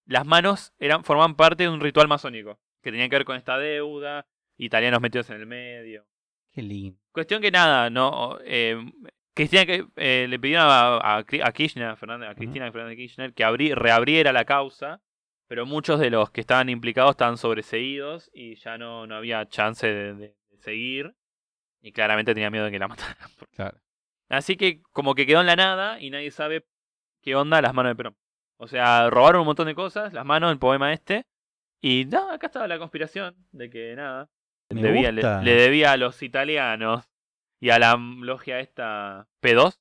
las 0.06 0.26
manos 0.26 0.74
eran, 0.80 1.04
formaban 1.04 1.36
parte 1.36 1.64
de 1.64 1.70
un 1.70 1.82
ritual 1.82 2.08
masónico. 2.08 2.60
Que 2.82 2.92
tenía 2.92 3.10
que 3.10 3.16
ver 3.16 3.26
con 3.26 3.36
esta 3.38 3.58
deuda. 3.58 4.26
Italianos 4.58 5.02
metidos 5.02 5.30
en 5.32 5.38
el 5.38 5.46
medio. 5.48 6.06
Qué 6.52 6.62
lindo. 6.62 7.00
Cuestión 7.12 7.42
que 7.42 7.50
nada, 7.52 7.90
no. 7.90 8.38
Eh, 8.46 8.78
Cristina 9.34 9.66
que 9.66 9.88
eh, 9.96 10.28
le 10.30 10.38
pidieron 10.40 10.68
a, 10.68 10.98
a, 10.98 11.18
a 11.18 11.52
Kirchner, 11.52 11.88
a, 11.88 11.96
Fernández- 11.96 12.30
a 12.30 12.36
Cristina 12.36 12.72
Fernández 12.72 12.92
de 12.98 13.04
Kirchner, 13.04 13.34
que 13.34 13.44
abri- 13.44 13.74
reabriera 13.74 14.32
la 14.32 14.46
causa. 14.46 15.02
Pero 15.48 15.66
muchos 15.66 16.00
de 16.00 16.10
los 16.12 16.30
que 16.30 16.42
estaban 16.42 16.70
implicados 16.70 17.12
estaban 17.12 17.38
sobreseídos 17.38 18.30
y 18.34 18.56
ya 18.56 18.78
no, 18.78 19.08
no 19.08 19.16
había 19.16 19.48
chance 19.50 19.88
de, 19.88 20.14
de- 20.14 20.36
de 20.52 20.58
seguir. 20.60 21.16
Y 21.82 21.92
claramente 21.92 22.34
tenía 22.34 22.50
miedo 22.52 22.66
de 22.66 22.72
que 22.72 22.80
la 22.80 22.88
mataran. 22.90 23.30
Claro. 23.56 23.80
Así 24.34 24.56
que 24.58 24.82
como 24.92 25.16
que 25.16 25.26
quedó 25.26 25.42
en 25.42 25.48
la 25.48 25.56
nada 25.56 26.00
y 26.00 26.10
nadie 26.10 26.32
sabe 26.32 26.66
qué 27.22 27.36
onda 27.36 27.62
las 27.62 27.74
manos 27.74 27.92
de 27.92 27.96
Perón. 27.96 28.16
O 28.58 28.68
sea, 28.68 29.10
robaron 29.10 29.42
un 29.42 29.48
montón 29.48 29.68
de 29.68 29.76
cosas, 29.76 30.14
las 30.14 30.26
manos, 30.26 30.52
el 30.52 30.60
poema 30.60 30.94
este. 30.94 31.26
Y 31.82 32.06
nada, 32.06 32.36
acá 32.36 32.48
estaba 32.48 32.68
la 32.68 32.80
conspiración 32.80 33.36
de 33.52 33.70
que 33.70 33.96
nada. 33.96 34.30
Me 34.70 34.82
debía- 34.82 35.12
le, 35.12 35.54
debía 35.56 35.92
a 35.92 35.98
los 35.98 36.22
italianos 36.24 37.10
y 37.60 37.70
a 37.70 37.80
la 37.80 37.96
logia 37.98 38.60
esta 38.60 39.28
P2. 39.42 39.78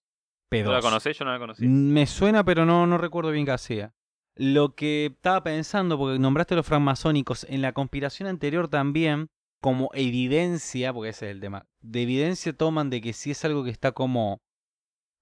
P2. 0.50 0.64
¿No 0.64 0.72
la 0.72 0.80
conocés? 0.80 1.18
Yo 1.18 1.24
no 1.24 1.32
la 1.32 1.38
conocí. 1.38 1.66
Me 1.66 2.06
suena, 2.06 2.44
pero 2.44 2.66
no, 2.66 2.86
no 2.86 2.98
recuerdo 2.98 3.30
bien 3.30 3.46
qué 3.46 3.52
hacía. 3.52 3.94
Lo 4.34 4.74
que 4.74 5.06
estaba 5.06 5.42
pensando, 5.42 5.96
porque 5.98 6.18
nombraste 6.18 6.54
los 6.56 6.66
francmasónicos, 6.66 7.44
en 7.44 7.62
la 7.62 7.72
conspiración 7.72 8.28
anterior 8.28 8.68
también, 8.68 9.28
como 9.62 9.88
evidencia, 9.94 10.92
porque 10.92 11.08
ese 11.10 11.26
es 11.30 11.32
el 11.32 11.40
tema, 11.40 11.64
de 11.80 12.02
evidencia 12.02 12.52
toman 12.52 12.90
de 12.90 13.00
que 13.00 13.14
si 13.14 13.30
es 13.30 13.42
algo 13.46 13.64
que 13.64 13.70
está 13.70 13.92
como 13.92 14.42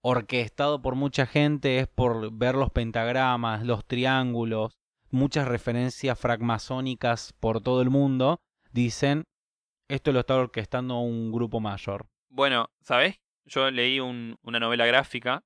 orquestado 0.02 0.80
por 0.82 0.94
mucha 0.94 1.26
gente, 1.26 1.78
es 1.78 1.86
por 1.88 2.32
ver 2.32 2.54
los 2.54 2.70
pentagramas, 2.70 3.64
los 3.64 3.84
triángulos, 3.86 4.78
muchas 5.10 5.46
referencias 5.46 6.18
francmasónicas 6.18 7.34
por 7.38 7.60
todo 7.60 7.82
el 7.82 7.90
mundo, 7.90 8.40
dicen, 8.72 9.24
esto 9.88 10.12
lo 10.12 10.20
está 10.20 10.36
orquestando 10.36 10.98
un 11.00 11.32
grupo 11.32 11.60
mayor. 11.60 12.06
Bueno, 12.30 12.70
¿sabés? 12.80 13.16
Yo 13.44 13.70
leí 13.70 14.00
un- 14.00 14.36
una 14.42 14.60
novela 14.60 14.86
gráfica 14.86 15.42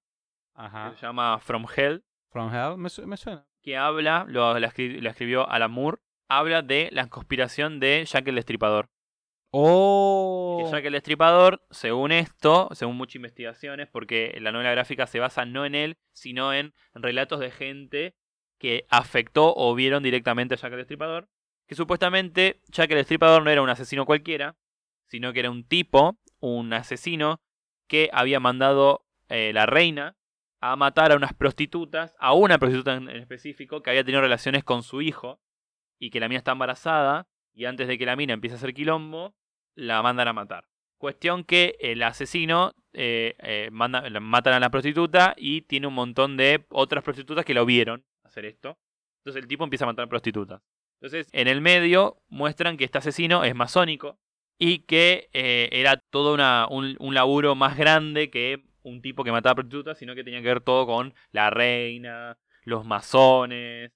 que 0.92 0.97
se 0.97 1.07
llama 1.07 1.38
From 1.40 1.66
Hell. 1.75 2.05
From 2.31 2.55
Hell, 2.55 2.77
me, 2.79 2.88
su- 2.90 3.07
me 3.07 3.16
suena. 3.16 3.47
que 3.62 3.77
habla, 3.79 4.25
lo, 4.29 4.59
la, 4.59 4.68
escri- 4.71 5.01
la 5.01 5.11
escribió 5.11 5.49
Alan 5.49 5.71
Moore, 5.73 5.97
habla 6.29 6.61
de 6.62 6.90
la 6.92 7.09
conspiración 7.09 7.81
de 7.81 8.05
Jack 8.07 8.29
el 8.29 8.35
Destripador. 8.35 8.90
Oh. 9.57 10.69
Jack 10.69 10.85
el 10.87 10.95
Destripador, 10.95 11.64
según 11.71 12.11
esto, 12.11 12.69
según 12.73 12.97
muchas 12.97 13.17
investigaciones, 13.17 13.87
porque 13.87 14.37
la 14.40 14.51
novela 14.51 14.73
gráfica 14.73 15.07
se 15.07 15.21
basa 15.21 15.45
no 15.45 15.64
en 15.64 15.77
él, 15.77 15.97
sino 16.12 16.53
en 16.53 16.75
relatos 16.93 17.38
de 17.38 17.53
gente 17.53 18.17
que 18.59 18.85
afectó 18.90 19.55
o 19.55 19.73
vieron 19.77 20.03
directamente 20.03 20.55
a 20.55 20.57
Jack 20.57 20.73
el 20.73 20.79
Destripador, 20.79 21.29
que 21.69 21.77
supuestamente 21.77 22.62
Jack 22.67 22.90
el 22.90 22.97
Destripador 22.97 23.45
no 23.45 23.51
era 23.51 23.62
un 23.62 23.71
asesino 23.71 24.07
cualquiera, 24.07 24.57
sino 25.07 25.33
que 25.33 25.38
era 25.38 25.53
un 25.53 25.62
tipo, 25.62 26.19
un 26.40 26.73
asesino, 26.73 27.40
que 27.87 28.11
había 28.12 28.40
mandado 28.40 29.07
eh, 29.29 29.53
la 29.55 29.67
reina 29.67 30.17
a 30.61 30.75
matar 30.75 31.12
a 31.12 31.17
unas 31.17 31.33
prostitutas, 31.33 32.17
a 32.19 32.33
una 32.33 32.59
prostituta 32.59 32.95
en 32.95 33.09
específico, 33.11 33.83
que 33.83 33.90
había 33.90 34.03
tenido 34.03 34.21
relaciones 34.21 34.64
con 34.64 34.83
su 34.83 35.01
hijo, 35.01 35.40
y 36.01 36.11
que 36.11 36.19
la 36.19 36.27
mina 36.29 36.38
está 36.38 36.51
embarazada, 36.51 37.29
y 37.53 37.67
antes 37.67 37.87
de 37.87 37.99
que 37.99 38.07
la 38.07 38.17
mina 38.17 38.33
empiece 38.33 38.55
a 38.55 38.57
hacer 38.57 38.75
quilombo, 38.75 39.37
la 39.75 40.03
mandan 40.03 40.29
a 40.29 40.33
matar. 40.33 40.67
Cuestión 40.99 41.45
que 41.45 41.77
el 41.81 42.03
asesino 42.03 42.75
eh, 42.93 43.35
eh, 43.41 43.69
manda, 43.73 44.09
matan 44.21 44.55
a 44.55 44.61
la 44.61 44.71
prostituta 44.71 45.35
y 45.37 45.63
tiene 45.63 45.87
un 45.87 45.95
montón 45.95 46.37
de 46.37 46.65
otras 46.71 47.05
prostitutas 47.05 47.45
que 47.45 47.55
lo 47.55 47.67
vieron 47.67 48.05
hacer 48.23 48.45
esto. 48.45 48.79
Entonces 49.19 49.43
el 49.43 49.49
tipo 49.49 49.65
empieza 49.65 49.85
a 49.85 49.89
matar 49.89 50.09
prostitutas. 50.09 50.63
Entonces 51.01 51.29
en 51.33 51.49
el 51.49 51.61
medio 51.61 52.23
muestran 52.29 52.77
que 52.77 52.85
este 52.85 52.99
asesino 52.99 53.45
es 53.45 53.55
masónico 53.55 54.19
y 54.59 54.81
que 54.81 55.29
eh, 55.33 55.69
era 55.73 55.97
todo 55.97 56.33
una, 56.33 56.67
un, 56.71 56.97
un 57.01 57.15
laburo 57.15 57.55
más 57.55 57.77
grande 57.77 58.31
que 58.31 58.65
un 58.83 59.03
tipo 59.03 59.25
que 59.25 59.33
mataba 59.33 59.57
prostitutas, 59.57 59.99
sino 59.99 60.15
que 60.15 60.25
tenía 60.25 60.41
que 60.41 60.49
ver 60.49 60.61
todo 60.61 60.87
con 60.87 61.15
la 61.33 61.51
reina, 61.51 62.39
los 62.63 62.87
masones, 62.87 63.93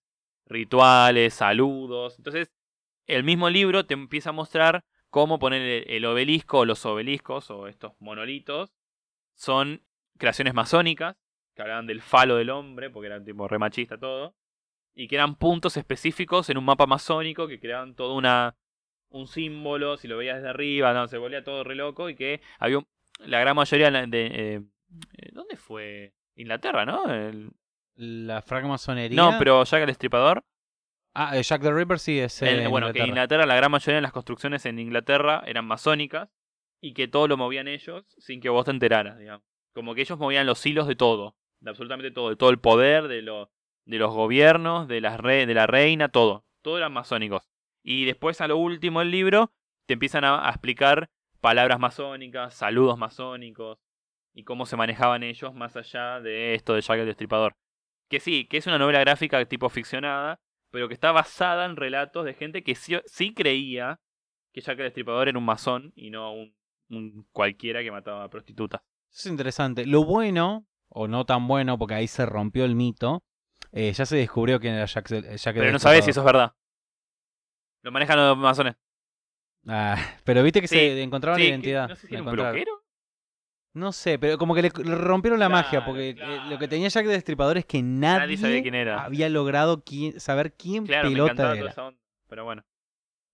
rituales, 0.47 1.35
saludos. 1.35 2.17
Entonces 2.19 2.51
el 3.07 3.25
mismo 3.25 3.49
libro 3.49 3.87
te 3.87 3.95
empieza 3.95 4.31
a 4.31 4.35
mostrar 4.35 4.85
cómo 5.11 5.38
poner 5.38 5.62
el, 5.62 5.85
el 5.90 6.05
obelisco 6.05 6.61
o 6.61 6.64
los 6.64 6.85
obeliscos 6.87 7.51
o 7.51 7.66
estos 7.66 7.92
monolitos 8.01 8.73
son 9.35 9.83
creaciones 10.18 10.55
masónicas 10.55 11.16
que 11.55 11.62
hablaban 11.62 11.87
del 11.87 12.03
falo 12.03 12.37
del 12.37 12.51
hombre 12.51 12.90
porque 12.90 13.07
era 13.07 13.23
tipo 13.23 13.47
re 13.49 13.59
machista 13.59 13.99
todo 13.99 14.35
y 14.94 15.07
que 15.09 15.14
eran 15.16 15.37
puntos 15.37 15.77
específicos 15.77 16.51
en 16.51 16.59
un 16.59 16.64
mapa 16.64 16.87
masónico 16.87 17.47
que 17.47 17.61
creaban 17.61 17.94
todo 17.94 18.14
una 18.14 18.57
un 19.11 19.27
símbolo 19.27 19.97
si 19.97 20.07
lo 20.09 20.16
veías 20.18 20.37
desde 20.37 20.51
arriba 20.51 20.92
no 20.92 21.09
se 21.09 21.18
volvía 21.18 21.42
todo 21.44 21.64
re 21.64 21.75
loco 21.75 22.11
y 22.11 22.14
que 22.16 22.40
había 22.59 22.79
un- 22.79 22.87
la 23.21 23.40
gran 23.40 23.57
mayoría 23.57 23.90
de, 23.90 24.07
eh, 24.27 24.61
eh, 25.16 25.31
dónde 25.33 25.57
fue 25.57 26.12
Inglaterra 26.37 26.85
no 26.85 27.11
El- 27.12 27.51
La 27.97 28.42
francmasonería. 28.42 29.16
no 29.21 29.37
pero 29.38 29.64
Jack 29.64 29.83
el 29.83 29.90
Estripador 29.90 30.44
Ah, 31.14 31.37
eh, 31.37 31.42
Jack 31.42 31.62
the 31.62 31.73
Ripper 31.73 31.99
sí 31.99 32.18
es. 32.18 32.40
En- 32.42 32.61
eh, 32.61 32.66
bueno, 32.68 32.92
que 32.92 32.99
en 33.01 33.07
Inglaterra. 33.09 33.09
Inglaterra 33.09 33.47
la 33.47 33.57
gran 33.57 33.71
mayoría 33.71 33.97
de 33.97 34.03
las 34.03 34.12
construcciones 34.12 34.66
en 34.66 34.79
Inglaterra 34.79 35.42
eran 35.47 35.64
masónicas 35.64 36.29
y 36.81 36.94
que 36.94 37.09
todo 37.09 37.27
lo 37.29 37.37
movían 37.37 37.66
ellos 37.68 38.05
sin 38.18 38.40
que 38.40 38.49
vos 38.49 38.64
te 38.64 38.71
enteraras, 38.71 39.18
digamos. 39.18 39.42
Como 39.75 39.94
que 39.94 40.03
ellos 40.03 40.18
movían 40.18 40.47
los 40.47 40.64
hilos 40.64 40.87
de 40.87 40.97
todo, 40.97 41.37
de 41.61 41.71
absolutamente 41.71 42.11
todo, 42.11 42.31
de 42.31 42.37
todo 42.37 42.51
el 42.51 42.59
poder, 42.61 43.09
de, 43.09 43.23
lo, 43.23 43.51
de 43.85 43.99
los 43.99 44.14
gobiernos, 44.14 44.87
de, 44.88 45.01
las 45.01 45.18
re- 45.18 45.47
de 45.47 45.55
la 45.55 45.66
reina, 45.66 46.09
todo. 46.09 46.44
Todo 46.62 46.79
eran 46.79 46.92
masónicos. 46.92 47.49
Y 47.83 48.05
después 48.05 48.40
a 48.40 48.49
lo 48.49 48.57
último 48.59 49.01
del 49.01 49.11
libro 49.11 49.53
te 49.87 49.94
empiezan 49.94 50.25
a, 50.25 50.47
a 50.47 50.51
explicar 50.51 51.11
palabras 51.40 51.79
masónicas, 51.81 52.55
saludos 52.55 52.99
masónicos 52.99 53.79
y 54.35 54.44
cómo 54.44 54.66
se 54.66 54.77
manejaban 54.77 55.23
ellos 55.23 55.55
más 55.55 55.77
allá 55.77 56.21
de 56.21 56.55
esto 56.55 56.75
de 56.75 56.81
Jack 56.83 56.99
el 57.01 57.07
Destripador. 57.07 57.57
Que 58.09 58.21
sí, 58.21 58.47
que 58.47 58.57
es 58.59 58.66
una 58.66 58.79
novela 58.79 59.01
gráfica 59.01 59.44
tipo 59.47 59.68
ficcionada, 59.68 60.40
pero 60.70 60.88
que 60.88 60.94
está 60.94 61.12
basada 61.12 61.64
en 61.66 61.76
relatos 61.76 62.24
de 62.24 62.35
gente 62.35 62.62
que 62.62 62.74
sí, 62.74 62.96
sí 63.07 63.35
creía 63.35 64.00
que 64.52 64.61
Jack 64.61 64.78
el 64.78 64.85
Destripador 64.87 65.28
era 65.28 65.38
un 65.38 65.44
masón 65.44 65.92
y 65.94 66.11
no 66.11 66.33
un, 66.33 66.54
un 66.90 67.26
cualquiera 67.33 67.83
que 67.83 67.90
mataba 67.90 68.24
a 68.24 68.31
prostitutas. 68.31 68.81
Eso 69.11 69.28
es 69.28 69.33
interesante. 69.33 69.87
Lo 69.87 70.04
bueno, 70.04 70.66
o 70.88 71.09
no 71.09 71.24
tan 71.24 71.46
bueno, 71.48 71.78
porque 71.78 71.94
ahí 71.94 72.07
se 72.09 72.26
rompió 72.26 72.64
el 72.64 72.74
mito, 72.74 73.22
eh, 73.72 73.92
ya 73.92 74.07
se 74.07 74.16
descubrió 74.16 74.61
quién 74.61 74.74
era 74.74 74.87
Jack, 74.87 75.11
el- 75.12 75.24
el 75.24 75.38
Pero 75.42 75.72
no 75.72 75.78
sabes 75.78 76.04
si 76.04 76.09
Destripador. 76.09 76.11
eso 76.11 76.20
es 76.20 76.24
verdad. 76.24 76.52
Lo 77.83 77.92
manejan 77.92 78.18
los 78.18 78.37
masones. 78.37 78.74
Ah, 79.66 79.96
pero 80.24 80.42
viste 80.42 80.61
que 80.61 80.68
Sí, 80.68 80.76
se 80.76 81.02
encontraron 81.02 81.38
Sí, 81.38 81.42
la 81.42 81.46
que- 81.46 81.50
identidad. 81.50 81.88
No 81.88 81.96
sé 81.96 82.07
si 82.07 82.14
era 82.14 82.22
un. 82.22 82.78
No 83.74 83.92
sé, 83.92 84.18
pero 84.18 84.38
como 84.38 84.54
que 84.54 84.62
le, 84.62 84.70
le 84.85 84.94
rompieron 84.96 85.38
la 85.38 85.48
magia, 85.48 85.85
porque 85.85 86.11
eh, 86.11 86.14
claro. 86.14 86.50
lo 86.50 86.59
que 86.59 86.68
tenía 86.68 86.88
Jack 86.88 87.04
el 87.04 87.12
Destripador 87.12 87.59
es 87.59 87.66
que 87.66 87.83
nadie, 87.83 88.18
Nadie 88.18 88.37
sabía 88.37 88.62
quién 88.62 88.74
era. 88.74 89.04
había 89.04 89.28
logrado 89.28 89.83
saber 90.16 90.52
quién 90.54 90.87
Claro, 90.87 91.09
pelota 91.09 91.54
era. 91.54 91.74
Pero 92.28 92.44
bueno. 92.44 92.64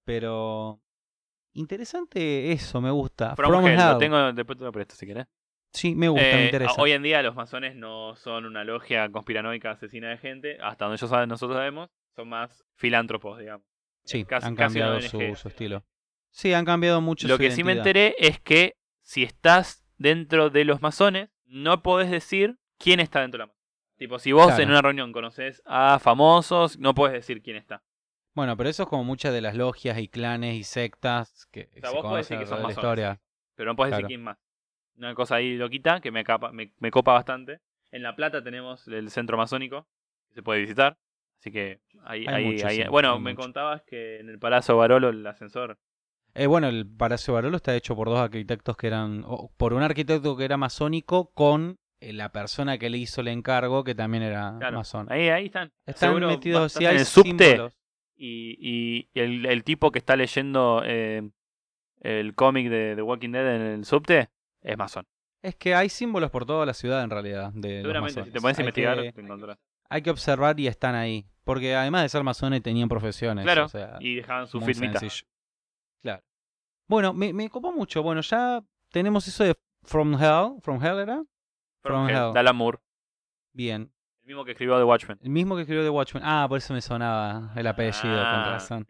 Pero 0.04 0.80
interesante 1.54 2.52
eso, 2.52 2.80
me 2.80 2.90
gusta. 2.90 3.34
From, 3.36 3.50
From 3.52 3.66
Hell, 3.66 3.76
lo 3.92 3.98
tengo, 3.98 4.32
después 4.32 4.58
te 4.58 4.64
lo 4.64 4.72
presto 4.72 4.94
si 4.96 5.06
querés. 5.06 5.26
Sí, 5.72 5.94
me 5.94 6.08
gusta, 6.08 6.22
me 6.28 6.42
Eh, 6.42 6.44
interesa. 6.46 6.74
Hoy 6.80 6.92
en 6.92 7.02
día 7.02 7.22
los 7.22 7.34
masones 7.34 7.74
no 7.74 8.14
son 8.16 8.44
una 8.44 8.62
logia 8.64 9.10
conspiranoica 9.10 9.72
asesina 9.72 10.10
de 10.10 10.18
gente, 10.18 10.58
hasta 10.60 10.84
donde 10.84 10.96
ellos 10.96 11.10
saben, 11.10 11.28
nosotros 11.28 11.56
sabemos, 11.56 11.90
son 12.14 12.28
más 12.28 12.64
filántropos, 12.76 13.38
digamos. 13.38 13.66
sí, 14.04 14.24
casi- 14.24 14.46
han 14.46 14.54
cambiado 14.54 15.00
su, 15.00 15.18
estilo. 15.48 15.84
Sí, 16.30 16.52
han 16.52 16.64
cambiado 16.64 17.00
mucho 17.00 17.26
Lo 17.26 17.36
su 17.36 17.42
que 17.42 17.50
sí 17.50 17.64
me 17.64 17.72
enteré 17.72 18.14
es 18.18 18.38
que 18.40 18.76
si 19.00 19.22
estás 19.22 19.83
dentro 20.08 20.50
de 20.50 20.64
los 20.66 20.82
masones, 20.82 21.30
no 21.46 21.82
podés 21.82 22.10
decir 22.10 22.58
quién 22.78 23.00
está 23.00 23.20
dentro 23.22 23.38
de 23.38 23.42
la 23.44 23.46
masón. 23.46 23.62
Tipo, 23.96 24.18
si 24.18 24.32
vos 24.32 24.46
Claro. 24.48 24.62
en 24.62 24.70
una 24.70 24.82
reunión 24.82 25.12
conoces 25.12 25.62
a 25.64 25.98
famosos, 25.98 26.78
no 26.78 26.94
podés 26.94 27.14
decir 27.14 27.40
quién 27.42 27.56
está. 27.56 27.82
Bueno, 28.34 28.54
pero 28.56 28.68
eso 28.68 28.82
es 28.82 28.88
como 28.88 29.02
muchas 29.04 29.32
de 29.32 29.40
las 29.40 29.54
logias 29.54 29.96
y 29.98 30.08
clanes 30.08 30.56
y 30.56 30.64
sectas 30.64 31.46
que 31.52 31.68
sea, 31.72 31.88
se 31.90 31.94
vos 31.96 32.04
podés 32.04 32.28
decir 32.28 32.38
que 32.38 32.46
son 32.46 32.58
de 32.58 32.62
masones. 32.64 32.76
historia. 32.76 33.20
Pero 33.54 33.70
no 33.70 33.76
podés 33.76 33.90
Claro. 33.92 34.02
decir 34.02 34.08
quién 34.08 34.24
más. 34.24 34.38
Una 34.96 35.14
cosa 35.14 35.36
ahí 35.36 35.56
loquita 35.56 36.00
que 36.00 36.10
me, 36.10 36.22
capa- 36.24 36.52
me, 36.52 36.72
me 36.78 36.90
copa 36.90 37.12
bastante. 37.14 37.60
En 37.92 38.02
La 38.02 38.14
Plata 38.14 38.42
tenemos 38.42 38.86
el 38.88 39.08
centro 39.10 39.36
masónico 39.38 39.86
que 40.28 40.34
se 40.34 40.42
puede 40.42 40.60
visitar. 40.60 40.98
Así 41.38 41.50
que 41.52 41.80
ahí, 42.04 42.26
Hay 42.26 42.34
ahí, 42.34 42.44
mucho, 42.52 42.66
ahí- 42.66 42.82
sí, 42.82 42.88
Bueno, 42.90 43.14
hay 43.14 43.20
me 43.20 43.30
mucho. 43.32 43.42
contabas 43.42 43.82
que 43.82 44.18
en 44.20 44.28
el 44.28 44.38
Palazzo 44.38 44.76
Barolo 44.76 45.08
el 45.10 45.24
ascensor. 45.26 45.78
Eh, 46.34 46.46
bueno, 46.46 46.68
el 46.68 46.86
Palacio 46.86 47.34
Barolo 47.34 47.56
está 47.56 47.74
hecho 47.76 47.94
por 47.94 48.08
dos 48.08 48.18
arquitectos 48.18 48.76
que 48.76 48.88
eran, 48.88 49.22
o 49.26 49.50
por 49.56 49.72
un 49.72 49.82
arquitecto 49.82 50.36
que 50.36 50.44
era 50.44 50.56
masónico 50.56 51.30
con 51.32 51.78
eh, 52.00 52.12
la 52.12 52.32
persona 52.32 52.76
que 52.76 52.90
le 52.90 52.98
hizo 52.98 53.20
el 53.20 53.28
encargo 53.28 53.84
que 53.84 53.94
también 53.94 54.24
era 54.24 54.56
Claro, 54.58 54.78
masón. 54.78 55.06
ahí, 55.12 55.28
ahí 55.28 55.46
están. 55.46 55.72
Están 55.86 56.08
Seguro 56.10 56.28
metidos, 56.28 56.72
sí, 56.72 56.84
hay 56.86 56.94
en 56.96 57.00
el 57.00 57.06
subte 57.06 57.68
y, 58.16 58.56
y- 58.58 59.08
y 59.14 59.20
el, 59.20 59.46
el 59.46 59.62
tipo 59.64 59.90
que 59.92 59.98
está 60.00 60.16
leyendo 60.16 60.82
eh, 60.84 61.30
el 62.00 62.34
cómic 62.34 62.68
de 62.68 62.94
The 62.96 63.02
Walking 63.02 63.30
Dead 63.30 63.54
en 63.56 63.62
el 63.62 63.84
subte 63.84 64.28
es 64.62 64.76
masón. 64.76 65.06
Es 65.42 65.54
que 65.56 65.74
hay 65.74 65.88
símbolos 65.88 66.30
por 66.30 66.46
toda 66.46 66.64
la 66.66 66.74
ciudad 66.74 67.04
en 67.04 67.10
realidad. 67.10 67.52
De 67.54 67.80
Seguramente, 67.82 68.24
si 68.24 68.30
te 68.30 68.40
pones 68.40 68.58
a 68.58 68.62
Hay 68.62 68.64
investigar, 68.64 69.00
que- 69.02 69.12
te 69.12 69.20
encontrás. 69.20 69.58
hay 69.88 70.02
que 70.02 70.10
observar 70.10 70.58
y 70.58 70.66
están 70.66 70.94
ahí. 70.94 71.26
Porque 71.44 71.74
además 71.76 72.02
de 72.02 72.08
ser 72.08 72.22
masones 72.24 72.62
tenían 72.62 72.88
profesiones. 72.88 73.44
Claro, 73.44 73.66
o 73.66 73.68
sea, 73.68 73.98
y 74.00 74.14
dejaban 74.16 74.46
su 74.46 74.58
firmita. 74.60 74.98
sencillo. 74.98 75.26
Bueno, 76.86 77.12
me, 77.14 77.32
me 77.32 77.48
copó 77.50 77.72
mucho. 77.72 78.02
Bueno, 78.02 78.20
ya 78.20 78.62
tenemos 78.90 79.26
eso 79.28 79.44
de 79.44 79.54
From 79.82 80.14
Hell. 80.14 80.60
From 80.60 80.82
Hell 80.84 80.98
era. 80.98 81.16
From 81.82 82.06
From 82.06 82.08
Hell, 82.08 82.32
Hell. 82.46 82.54
Moore, 82.54 82.78
Bien. 83.52 83.90
el 84.22 84.26
mismo 84.26 84.44
que 84.44 84.52
escribió 84.52 84.78
The 84.78 84.84
Watchmen. 84.84 85.18
El 85.22 85.30
mismo 85.30 85.54
que 85.56 85.62
escribió 85.62 85.82
The 85.84 85.90
Watchmen. 85.90 86.22
Ah, 86.24 86.46
por 86.48 86.58
eso 86.58 86.72
me 86.74 86.80
sonaba 86.80 87.52
el 87.56 87.66
apellido, 87.66 88.02
con 88.16 88.24
Ah. 88.24 88.50
razón. 88.52 88.86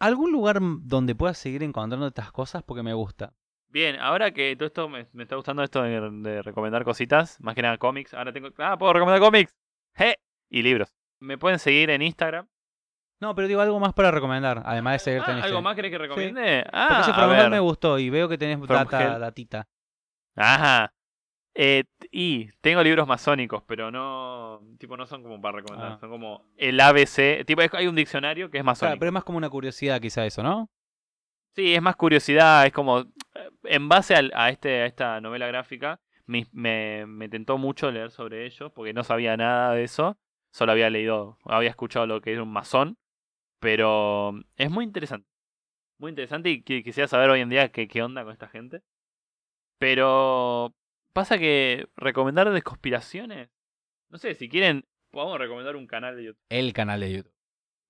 ¿Algún 0.00 0.30
lugar 0.30 0.58
donde 0.60 1.14
puedas 1.16 1.36
seguir 1.38 1.62
encontrando 1.64 2.06
estas 2.06 2.30
cosas? 2.30 2.62
Porque 2.62 2.82
me 2.84 2.94
gusta. 2.94 3.32
Bien, 3.70 3.96
ahora 4.00 4.30
que 4.32 4.54
todo 4.56 4.66
esto 4.66 4.88
me, 4.88 5.08
me 5.12 5.24
está 5.24 5.34
gustando 5.36 5.62
esto 5.62 5.82
de, 5.82 6.00
de 6.22 6.42
recomendar 6.42 6.84
cositas, 6.84 7.38
más 7.40 7.54
que 7.54 7.62
nada 7.62 7.76
cómics. 7.78 8.14
Ahora 8.14 8.32
tengo. 8.32 8.48
Ah, 8.58 8.78
puedo 8.78 8.92
recomendar 8.92 9.20
cómics. 9.20 9.54
¡Je! 9.94 10.14
Y 10.48 10.62
libros. 10.62 10.94
Me 11.18 11.36
pueden 11.36 11.58
seguir 11.58 11.90
en 11.90 12.00
Instagram. 12.02 12.46
No, 13.20 13.34
pero 13.34 13.48
digo 13.48 13.60
algo 13.60 13.80
más 13.80 13.92
para 13.94 14.10
recomendar, 14.12 14.62
además 14.64 14.94
de 14.94 14.98
seguirte 15.00 15.30
Ah, 15.32 15.40
¿Algo 15.42 15.60
más 15.60 15.74
querés 15.74 15.90
que 15.90 15.98
recomiende? 15.98 16.62
Porque 16.64 16.70
Ah, 16.72 16.98
ese 17.02 17.10
a 17.10 17.14
From 17.14 17.32
Hell 17.32 17.50
me 17.50 17.58
gustó 17.60 17.98
y 17.98 18.10
veo 18.10 18.28
que 18.28 18.38
tenés 18.38 18.60
data, 18.66 19.18
datita. 19.18 19.66
Ajá. 20.36 20.92
Eh, 21.54 21.84
y 22.12 22.48
tengo 22.60 22.80
libros 22.84 23.08
masónicos, 23.08 23.64
pero 23.66 23.90
no. 23.90 24.60
Tipo, 24.78 24.96
no 24.96 25.06
son 25.06 25.24
como 25.24 25.40
para 25.40 25.56
recomendar. 25.56 25.92
Ah. 25.92 25.98
Son 25.98 26.10
como 26.10 26.44
el 26.56 26.78
ABC. 26.78 27.44
Tipo, 27.44 27.62
hay 27.72 27.88
un 27.88 27.96
diccionario 27.96 28.48
que 28.50 28.58
es 28.58 28.62
Claro, 28.62 28.66
masónico. 28.66 28.98
pero 29.00 29.08
es 29.08 29.14
más 29.14 29.24
como 29.24 29.38
una 29.38 29.50
curiosidad 29.50 30.00
quizá 30.00 30.24
eso, 30.24 30.44
¿no? 30.44 30.70
Sí, 31.56 31.74
es 31.74 31.82
más 31.82 31.96
curiosidad. 31.96 32.64
Es 32.66 32.72
como. 32.72 33.00
eh, 33.00 33.06
En 33.64 33.88
base 33.88 34.14
a, 34.14 34.48
este, 34.50 34.82
a 34.82 34.86
esta 34.86 35.20
novela 35.20 35.48
gráfica, 35.48 35.98
me, 36.26 36.46
me, 36.52 37.06
me 37.06 37.28
tentó 37.28 37.58
mucho 37.58 37.90
leer 37.90 38.12
sobre 38.12 38.46
ellos, 38.46 38.70
porque 38.72 38.92
no 38.92 39.02
sabía 39.02 39.36
nada 39.36 39.72
de 39.74 39.82
eso. 39.82 40.16
Solo 40.52 40.70
había 40.70 40.88
leído, 40.90 41.38
había 41.44 41.70
escuchado 41.70 42.06
lo 42.06 42.20
que 42.20 42.32
era 42.32 42.42
un 42.44 42.52
masón. 42.52 42.96
Pero 43.60 44.32
es 44.56 44.70
muy 44.70 44.84
interesante. 44.84 45.28
Muy 45.98 46.10
interesante 46.10 46.50
y 46.50 46.62
qui- 46.62 46.84
quisiera 46.84 47.08
saber 47.08 47.28
hoy 47.30 47.40
en 47.40 47.48
día 47.48 47.70
qué, 47.70 47.88
qué 47.88 48.02
onda 48.02 48.22
con 48.22 48.32
esta 48.32 48.48
gente. 48.48 48.82
Pero 49.78 50.74
pasa 51.12 51.38
que 51.38 51.88
recomendar 51.96 52.50
de 52.50 52.62
conspiraciones. 52.62 53.50
No 54.10 54.18
sé, 54.18 54.34
si 54.34 54.48
quieren, 54.48 54.84
podemos 55.10 55.38
recomendar 55.38 55.76
un 55.76 55.86
canal 55.86 56.16
de 56.16 56.24
YouTube. 56.24 56.44
El 56.48 56.72
canal 56.72 57.00
de 57.00 57.12
YouTube. 57.12 57.32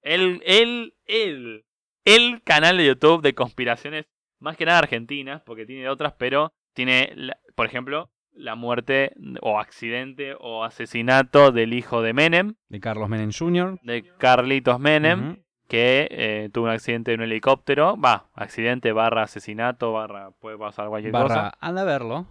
El, 0.02 0.42
el, 0.44 0.94
el, 1.06 1.64
el 2.04 2.42
canal 2.42 2.76
de 2.78 2.86
YouTube 2.86 3.22
de 3.22 3.34
conspiraciones, 3.34 4.06
más 4.38 4.56
que 4.56 4.64
nada 4.64 4.78
argentinas, 4.78 5.42
porque 5.42 5.66
tiene 5.66 5.88
otras, 5.88 6.14
pero 6.14 6.52
tiene, 6.74 7.12
la- 7.14 7.38
por 7.54 7.66
ejemplo, 7.66 8.10
la 8.32 8.54
muerte 8.54 9.12
o 9.42 9.58
accidente 9.58 10.34
o 10.38 10.64
asesinato 10.64 11.50
del 11.52 11.72
hijo 11.74 12.02
de 12.02 12.12
Menem, 12.12 12.54
De 12.68 12.80
Carlos 12.80 13.08
Menem 13.08 13.30
Jr. 13.36 13.78
de 13.82 14.04
Carlitos 14.18 14.78
Menem. 14.78 15.42
Que 15.68 16.08
eh, 16.10 16.50
tuvo 16.52 16.64
un 16.64 16.70
accidente 16.70 17.12
en 17.12 17.20
un 17.20 17.24
helicóptero. 17.26 17.96
Va, 17.96 18.28
accidente 18.34 18.90
barra 18.92 19.22
asesinato, 19.24 19.92
barra 19.92 20.30
puede 20.32 20.58
pasar 20.58 20.88
cualquier 20.88 21.12
cosa. 21.12 21.52
Anda 21.60 21.82
a 21.82 21.84
verlo. 21.84 22.26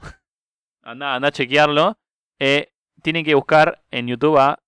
Anda, 0.82 1.16
anda 1.16 1.28
a 1.30 1.32
chequearlo. 1.32 1.98
Eh, 2.40 2.74
tienen 3.02 3.24
que 3.24 3.36
buscar 3.36 3.84
en 3.92 4.08
YouTube 4.08 4.38
a 4.38 4.60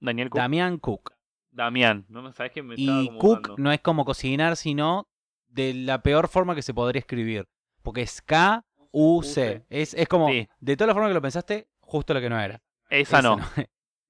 Daniel 0.00 0.30
Cook. 0.30 0.40
Damián 0.40 0.78
Cook. 0.78 1.12
Damián. 1.50 2.06
¿no? 2.08 2.32
¿Sabes 2.32 2.52
que 2.52 2.62
me 2.62 2.74
Y 2.76 3.06
como 3.06 3.18
Cook 3.18 3.58
no 3.58 3.70
es 3.70 3.80
como 3.80 4.04
cocinar, 4.04 4.56
sino 4.56 5.08
de 5.48 5.74
la 5.74 6.02
peor 6.02 6.28
forma 6.28 6.54
que 6.54 6.62
se 6.62 6.74
podría 6.74 7.00
escribir. 7.00 7.46
Porque 7.82 8.02
es 8.02 8.22
K-U-C. 8.22 9.66
Es, 9.68 9.94
es 9.94 10.08
como, 10.08 10.28
Sí. 10.28 10.48
de 10.58 10.76
todas 10.76 10.88
las 10.88 10.94
formas 10.94 11.10
que 11.10 11.14
lo 11.14 11.22
pensaste, 11.22 11.68
justo 11.80 12.14
lo 12.14 12.20
que 12.20 12.30
no 12.30 12.40
era. 12.40 12.62
Esa 12.88 13.18
Ese 13.18 13.28
no. 13.28 13.36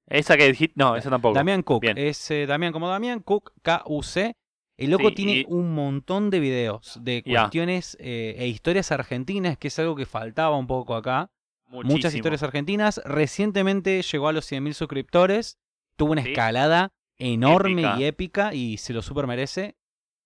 Esa 0.06 0.36
que 0.36 0.46
dijiste. 0.46 0.74
No, 0.76 0.96
esa 0.96 1.10
tampoco. 1.10 1.34
Damián 1.34 1.62
Cook. 1.62 1.80
Bien. 1.82 1.96
Es 1.98 2.30
eh, 2.30 2.46
Damián 2.46 2.72
como 2.72 2.88
Damián 2.88 3.20
Cook, 3.20 3.52
K-U-C. 3.62 4.36
El 4.76 4.90
loco 4.90 5.08
Sí, 5.10 5.14
tiene 5.14 5.32
y- 5.38 5.44
un 5.48 5.72
montón 5.74 6.30
de 6.30 6.40
videos 6.40 6.98
de 7.02 7.22
cuestiones 7.22 7.96
eh, 8.00 8.34
e 8.38 8.48
historias 8.48 8.90
argentinas, 8.92 9.56
que 9.56 9.68
es 9.68 9.78
algo 9.78 9.94
que 9.94 10.04
faltaba 10.06 10.56
un 10.56 10.66
poco 10.66 10.94
acá. 10.96 11.30
Muchas 11.68 12.14
historias 12.14 12.42
argentinas. 12.42 13.00
Recientemente 13.04 14.02
llegó 14.02 14.28
a 14.28 14.32
los 14.32 14.50
100.000 14.50 14.74
suscriptores. 14.74 15.58
Tuvo 15.96 16.12
una 16.12 16.22
Sí. 16.22 16.30
escalada 16.30 16.92
enorme 17.18 17.82
Épica. 17.82 17.96
y 18.00 18.04
épica 18.04 18.54
y 18.54 18.76
se 18.78 18.92
lo 18.92 19.00
super 19.02 19.26
merece. 19.26 19.76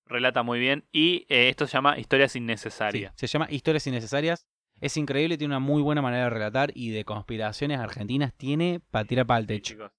Relata 0.06 0.42
muy 0.42 0.58
bien. 0.58 0.86
Y 0.92 1.26
eh, 1.28 1.50
esto 1.50 1.66
se 1.66 1.74
llama 1.74 1.98
Historias 1.98 2.32
Sí, 2.32 2.38
Innecesarias. 2.38 3.12
se 3.16 3.26
llama 3.26 3.46
Historias 3.50 3.86
Innecesarias. 3.86 4.46
Es 4.80 4.96
increíble, 4.96 5.36
tiene 5.38 5.52
una 5.54 5.60
muy 5.60 5.82
buena 5.82 6.02
manera 6.02 6.24
de 6.24 6.30
relatar 6.30 6.70
y 6.74 6.90
de 6.90 7.04
conspiraciones 7.04 7.78
argentinas 7.80 8.32
tiene 8.34 8.80
para 8.90 9.04
tirar 9.04 9.26
para 9.26 9.40
el 9.40 9.46
techo. 9.46 9.92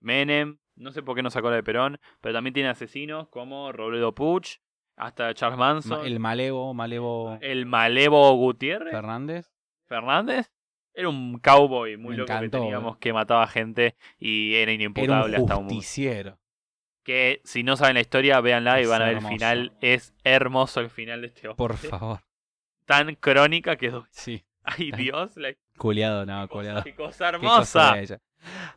Menem, 0.00 0.58
no 0.76 0.92
sé 0.92 1.02
por 1.02 1.14
qué 1.16 1.22
no 1.22 1.30
sacó 1.30 1.50
la 1.50 1.56
de 1.56 1.62
Perón, 1.62 1.98
pero 2.20 2.34
también 2.34 2.54
tiene 2.54 2.68
asesinos 2.68 3.28
como 3.28 3.72
Robledo 3.72 4.14
Puch, 4.14 4.58
hasta 4.96 5.32
Charles 5.34 5.58
Manson, 5.58 5.98
Ma- 5.98 6.06
el, 6.06 6.12
El 6.14 6.20
Malevo, 6.20 6.74
Malevo 6.74 7.38
Malevo 7.66 8.32
Gutiérrez, 8.36 8.92
Fernández. 8.92 9.52
Fernández. 9.86 10.52
Era 10.94 11.08
un 11.08 11.38
cowboy 11.38 11.96
muy 11.96 12.12
Me 12.12 12.16
loco 12.18 12.32
que 12.40 12.48
teníamos 12.48 12.96
que 12.96 13.12
mataba 13.12 13.46
gente 13.46 13.94
y 14.18 14.54
era 14.54 14.62
Era 14.62 14.72
inimputable 14.72 15.36
un 15.36 15.42
hasta 15.42 15.56
un 15.56 15.68
justiciero. 15.68 16.38
Que 17.04 17.40
si 17.44 17.62
no 17.62 17.76
saben 17.76 17.94
la 17.94 18.00
historia, 18.00 18.40
véanla 18.40 18.80
y 18.80 18.82
Es 18.82 18.88
van 18.88 19.02
a 19.02 19.04
ver 19.06 19.14
hermoso. 19.16 19.32
el 19.32 19.38
final. 19.38 19.72
Es 19.80 20.12
hermoso 20.24 20.80
el 20.80 20.90
final 20.90 21.20
de 21.20 21.28
este 21.28 21.46
hombre. 21.48 21.56
Por 21.56 21.76
favor. 21.76 22.20
Tan 22.88 23.14
crónica 23.16 23.76
que. 23.76 23.92
Sí. 24.10 24.42
Ay, 24.64 24.90
Dios, 24.92 25.36
la 25.36 25.54
Culeado, 25.76 26.24
no, 26.24 26.48
culeado. 26.48 26.82
qué 26.82 26.94
cosa 26.94 27.32
Qué 27.32 27.46
cosa 27.46 27.94
hermosa. 27.94 28.18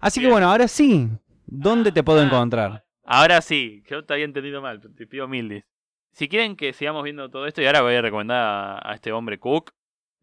Así 0.01 0.19
que 0.19 0.27
bueno, 0.27 0.51
ahora 0.51 0.67
sí. 0.67 1.07
¿Dónde 1.45 1.93
te 1.93 2.03
puedo 2.03 2.19
Ah. 2.19 2.25
encontrar? 2.25 2.85
Ahora 3.05 3.41
sí, 3.41 3.83
yo 3.87 4.03
te 4.05 4.13
había 4.13 4.25
entendido 4.25 4.61
mal, 4.61 4.81
te 4.81 5.07
pido 5.07 5.27
mil. 5.29 5.65
Si 6.11 6.27
quieren 6.27 6.57
que 6.57 6.73
sigamos 6.73 7.03
viendo 7.03 7.29
todo 7.29 7.45
esto, 7.47 7.61
y 7.61 7.65
ahora 7.65 7.81
voy 7.81 7.95
a 7.95 8.01
recomendar 8.01 8.81
a, 8.85 8.93
este 8.93 9.13
hombre 9.13 9.39
Cook, 9.39 9.71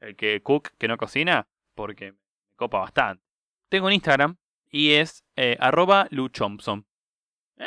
el 0.00 0.16
que 0.16 0.42
Cook 0.42 0.70
que 0.78 0.86
no 0.86 0.98
cocina, 0.98 1.48
porque 1.74 2.12
me 2.12 2.18
copa 2.56 2.78
bastante. 2.80 3.24
Tengo 3.70 3.86
un 3.86 3.94
Instagram 3.94 4.36
y 4.70 4.92
es 4.92 5.24
eh, 5.36 5.56
arroba 5.60 6.08
luchompson. 6.10 6.86
¿Eh? 7.56 7.64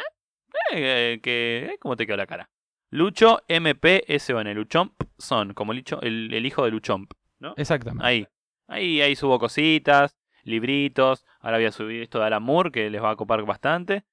Eh, 0.73 1.19
que, 1.21 1.69
eh, 1.71 1.77
¿Cómo 1.79 1.95
te 1.97 2.05
quedó 2.05 2.17
la 2.17 2.27
cara? 2.27 2.49
Lucho 2.91 3.39
MPSON, 3.47 4.54
Luchompson, 4.54 5.54
como 5.54 5.73
Licho, 5.73 6.01
el, 6.01 6.34
el 6.34 6.45
hijo 6.45 6.65
de 6.65 6.71
Luchomp. 6.71 7.12
Exactamente. 7.56 8.06
Ahí. 8.06 8.27
Ahí, 8.67 9.01
ahí 9.01 9.15
subo 9.15 9.39
cositas, 9.39 10.17
libritos. 10.43 11.25
Ahora 11.39 11.58
voy 11.58 11.65
a 11.65 11.71
subir 11.71 12.01
esto 12.01 12.19
de 12.19 12.25
Alan 12.25 12.43
Moore, 12.43 12.71
que 12.71 12.89
les 12.89 13.01
va 13.01 13.12
a 13.12 13.15
copar 13.15 13.43
bastante. 13.43 14.04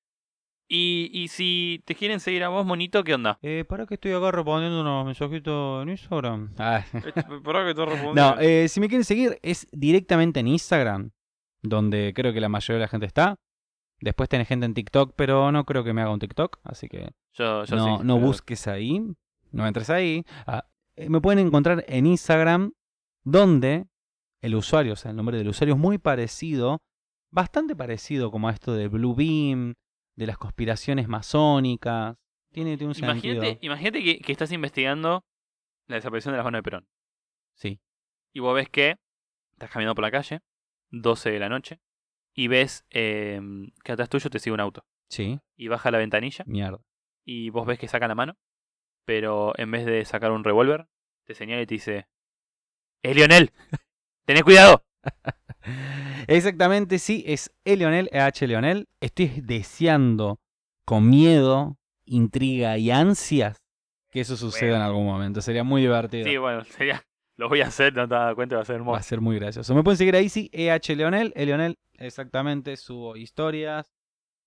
Y, 0.69 1.11
y 1.13 1.29
si 1.29 1.83
te 1.87 1.95
quieren 1.95 2.21
seguir 2.21 2.45
a 2.45 2.49
vos, 2.49 2.65
monito, 2.65 3.03
¿qué 3.03 3.15
onda? 3.15 3.39
Eh, 3.43 3.65
para 3.67 3.87
que 3.87 3.95
estoy 3.95 4.13
acá 4.13 4.31
respondiendo 4.31 4.81
unos 4.81 5.07
mensajitos 5.07 5.83
en 5.83 5.89
Instagram. 5.89 6.55
Ah. 6.59 6.85
Esperá 6.93 7.67
que 7.67 7.75
te 7.75 8.15
No, 8.15 8.39
eh, 8.39 8.69
si 8.69 8.79
me 8.79 8.89
quieren 8.89 9.05
seguir 9.05 9.39
es 9.43 9.67
directamente 9.73 10.41
en 10.41 10.49
Instagram, 10.49 11.11
donde 11.63 12.13
creo 12.15 12.33
que 12.33 12.41
la 12.41 12.51
mayoría 12.51 12.77
de 12.77 12.85
la 12.85 12.89
gente 12.89 13.07
está. 13.07 13.37
Después 14.01 14.29
tenés 14.29 14.47
gente 14.49 14.67
en 14.67 14.75
TikTok, 14.75 15.15
pero 15.17 15.51
no 15.51 15.65
creo 15.65 15.83
que 15.83 15.93
me 15.93 16.03
haga 16.03 16.13
un 16.13 16.21
TikTok, 16.21 16.59
así 16.63 16.89
que 16.89 17.11
yo, 17.33 17.65
yo 17.65 17.77
no, 17.77 17.99
sí, 17.99 18.05
no 18.05 18.15
pero- 18.15 18.27
busques 18.27 18.69
ahí, 18.69 19.03
no 19.51 19.67
entres 19.67 19.91
ahí. 19.91 20.25
Ah, 20.47 20.67
eh, 20.97 21.09
me 21.09 21.21
pueden 21.21 21.45
encontrar 21.45 21.85
en 21.89 22.07
Instagram, 22.07 22.73
donde 23.25 23.87
el 24.41 24.55
usuario, 24.55 24.93
o 24.93 24.97
sea, 24.97 25.11
el 25.11 25.17
nombre 25.17 25.37
del 25.37 25.49
usuario 25.49 25.75
es 25.75 25.81
muy 25.81 25.99
parecido, 25.99 26.81
bastante 27.31 27.75
parecido 27.75 28.31
como 28.31 28.49
a 28.49 28.53
esto 28.53 28.73
de 28.73 28.89
Blue 28.89 29.15
Beam, 29.15 29.75
de 30.17 30.27
las 30.27 30.39
conspiraciones 30.39 31.09
masónicas. 31.09 32.17
Tiene, 32.53 32.77
tiene 32.77 32.89
un 32.91 32.95
sentido. 32.95 33.35
Imagínate, 33.35 33.59
imagínate 33.67 34.03
que, 34.05 34.19
que 34.21 34.33
estás 34.33 34.53
investigando 34.53 35.25
la 35.87 35.97
desaparición 35.97 36.33
de 36.33 36.37
las 36.39 36.45
manos 36.45 36.59
de 36.59 36.63
Perón. 36.63 36.89
Sí. 37.55 37.81
Y 38.33 38.41
vos 38.41 38.55
ves 38.55 38.69
que 38.69 38.97
estás 39.53 39.71
caminando 39.71 39.95
por 39.95 40.05
la 40.05 40.11
calle, 40.11 40.41
12 40.91 41.31
de 41.31 41.39
la 41.39 41.49
noche, 41.49 41.81
y 42.39 42.47
ves 42.47 42.85
eh, 42.91 43.41
que 43.83 43.91
atrás 43.93 44.09
tuyo 44.09 44.31
te 44.31 44.39
sigue 44.39 44.55
un 44.55 44.61
auto. 44.61 44.85
Sí, 45.11 45.41
Y 45.57 45.67
baja 45.67 45.91
la 45.91 45.99
ventanilla, 45.99 46.45
mierda. 46.47 46.79
y 47.25 47.51
vos 47.51 47.67
ves 47.67 47.81
que 47.81 47.89
saca 47.89 48.07
la 48.07 48.15
mano, 48.15 48.37
pero 49.05 49.59
en 49.59 49.73
vez 49.73 49.85
de 49.87 50.05
sacar 50.05 50.31
un 50.31 50.45
revólver, 50.45 50.87
te 51.25 51.35
señala 51.35 51.63
y 51.63 51.67
te 51.67 51.75
dice: 51.75 52.07
¡Es 53.03 53.17
Lionel! 53.17 53.51
¡Tenés 54.25 54.45
cuidado! 54.45 54.85
Exactamente, 56.29 56.99
sí, 56.99 57.25
es 57.27 57.51
E. 57.65 57.77
Leonel, 57.77 58.09
H. 58.13 58.47
Leonel. 58.47 58.89
Estoy 59.01 59.41
deseando 59.43 60.39
con 60.85 61.09
miedo, 61.11 61.77
intriga 62.05 62.79
y 62.79 62.91
ansias 62.91 63.59
que 64.11 64.21
eso 64.21 64.37
suceda 64.37 64.77
en 64.77 64.83
algún 64.83 65.07
momento. 65.07 65.41
Sería 65.41 65.65
muy 65.65 65.83
divertido. 65.83 66.25
Sí, 66.27 66.37
bueno, 66.37 66.65
sería. 66.65 67.03
Lo 67.39 67.49
voy 67.49 67.61
a 67.63 67.69
hacer, 67.69 67.95
no 67.95 68.07
te 68.07 68.15
das 68.15 68.35
cuenta, 68.35 68.57
va 68.57 68.63
a 68.63 68.65
ser 68.65 68.75
Va 68.75 68.79
a 68.79 68.81
hermoso. 68.83 69.03
ser 69.05 69.21
muy 69.21 69.39
gracioso. 69.39 69.75
Me 69.75 69.83
pueden 69.85 69.97
seguir 69.97 70.15
ahí, 70.17 70.29
sí, 70.29 70.51
EH 70.53 70.95
Leonel. 70.97 71.33
E. 71.37 71.47
Leonel, 71.47 71.79
exactamente, 71.95 72.77
subo 72.77 73.17
historias, 73.17 73.95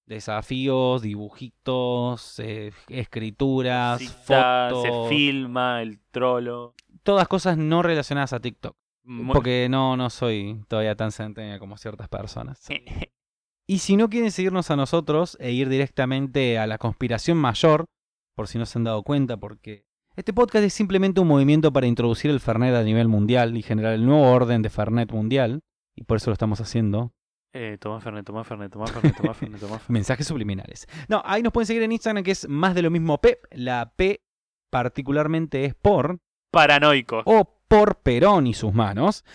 desafíos, 0.05 1.01
dibujitos, 1.01 2.39
eh, 2.39 2.71
escrituras, 2.89 3.99
Cita, 3.99 4.67
fotos. 4.69 4.83
se 4.83 5.09
filma, 5.09 5.81
el 5.81 5.99
trolo. 6.11 6.73
Todas 7.03 7.27
cosas 7.27 7.57
no 7.57 7.81
relacionadas 7.81 8.33
a 8.33 8.39
TikTok. 8.39 8.75
Muy- 9.03 9.33
Porque 9.33 9.67
no, 9.69 9.97
no 9.97 10.09
soy 10.09 10.61
todavía 10.67 10.95
tan 10.95 11.11
centennial 11.11 11.59
como 11.59 11.77
ciertas 11.77 12.07
personas. 12.09 12.67
Y 13.67 13.77
si 13.77 13.95
no 13.95 14.09
quieren 14.09 14.31
seguirnos 14.31 14.69
a 14.69 14.75
nosotros 14.75 15.37
e 15.39 15.51
ir 15.51 15.69
directamente 15.69 16.59
a 16.59 16.67
la 16.67 16.77
conspiración 16.77 17.37
mayor, 17.37 17.85
por 18.35 18.49
si 18.49 18.57
no 18.57 18.65
se 18.65 18.77
han 18.77 18.83
dado 18.83 19.01
cuenta, 19.03 19.37
porque 19.37 19.85
este 20.15 20.33
podcast 20.33 20.65
es 20.65 20.73
simplemente 20.73 21.21
un 21.21 21.27
movimiento 21.27 21.71
para 21.71 21.87
introducir 21.87 22.31
el 22.31 22.39
Fernet 22.39 22.75
a 22.75 22.83
nivel 22.83 23.07
mundial 23.07 23.55
y 23.57 23.61
generar 23.61 23.93
el 23.93 24.05
nuevo 24.05 24.29
orden 24.31 24.61
de 24.61 24.69
Fernet 24.69 25.11
mundial, 25.11 25.61
y 25.95 26.03
por 26.03 26.17
eso 26.17 26.29
lo 26.29 26.33
estamos 26.33 26.59
haciendo. 26.61 27.13
Eh, 27.53 27.77
toma 27.79 27.99
Fernet, 27.99 28.25
toma 28.25 28.43
Fernet, 28.43 28.71
toma 28.71 28.87
Fernet, 28.87 29.15
toma 29.15 29.33
Fernet, 29.33 29.59
toma 29.59 29.73
Fernet. 29.79 29.89
Mensajes 29.89 30.27
subliminales. 30.27 30.87
No, 31.09 31.21
ahí 31.25 31.41
nos 31.43 31.51
pueden 31.51 31.67
seguir 31.67 31.83
en 31.83 31.91
Instagram, 31.91 32.23
que 32.23 32.31
es 32.31 32.47
más 32.47 32.75
de 32.75 32.81
lo 32.81 32.89
mismo 32.89 33.19
P. 33.19 33.39
La 33.51 33.93
P 33.95 34.21
particularmente 34.69 35.65
es 35.65 35.75
por, 35.75 36.19
Paranoico. 36.51 37.21
o 37.25 37.57
por 37.67 37.97
Perón 37.97 38.47
y 38.47 38.53
sus 38.53 38.73
manos. 38.73 39.25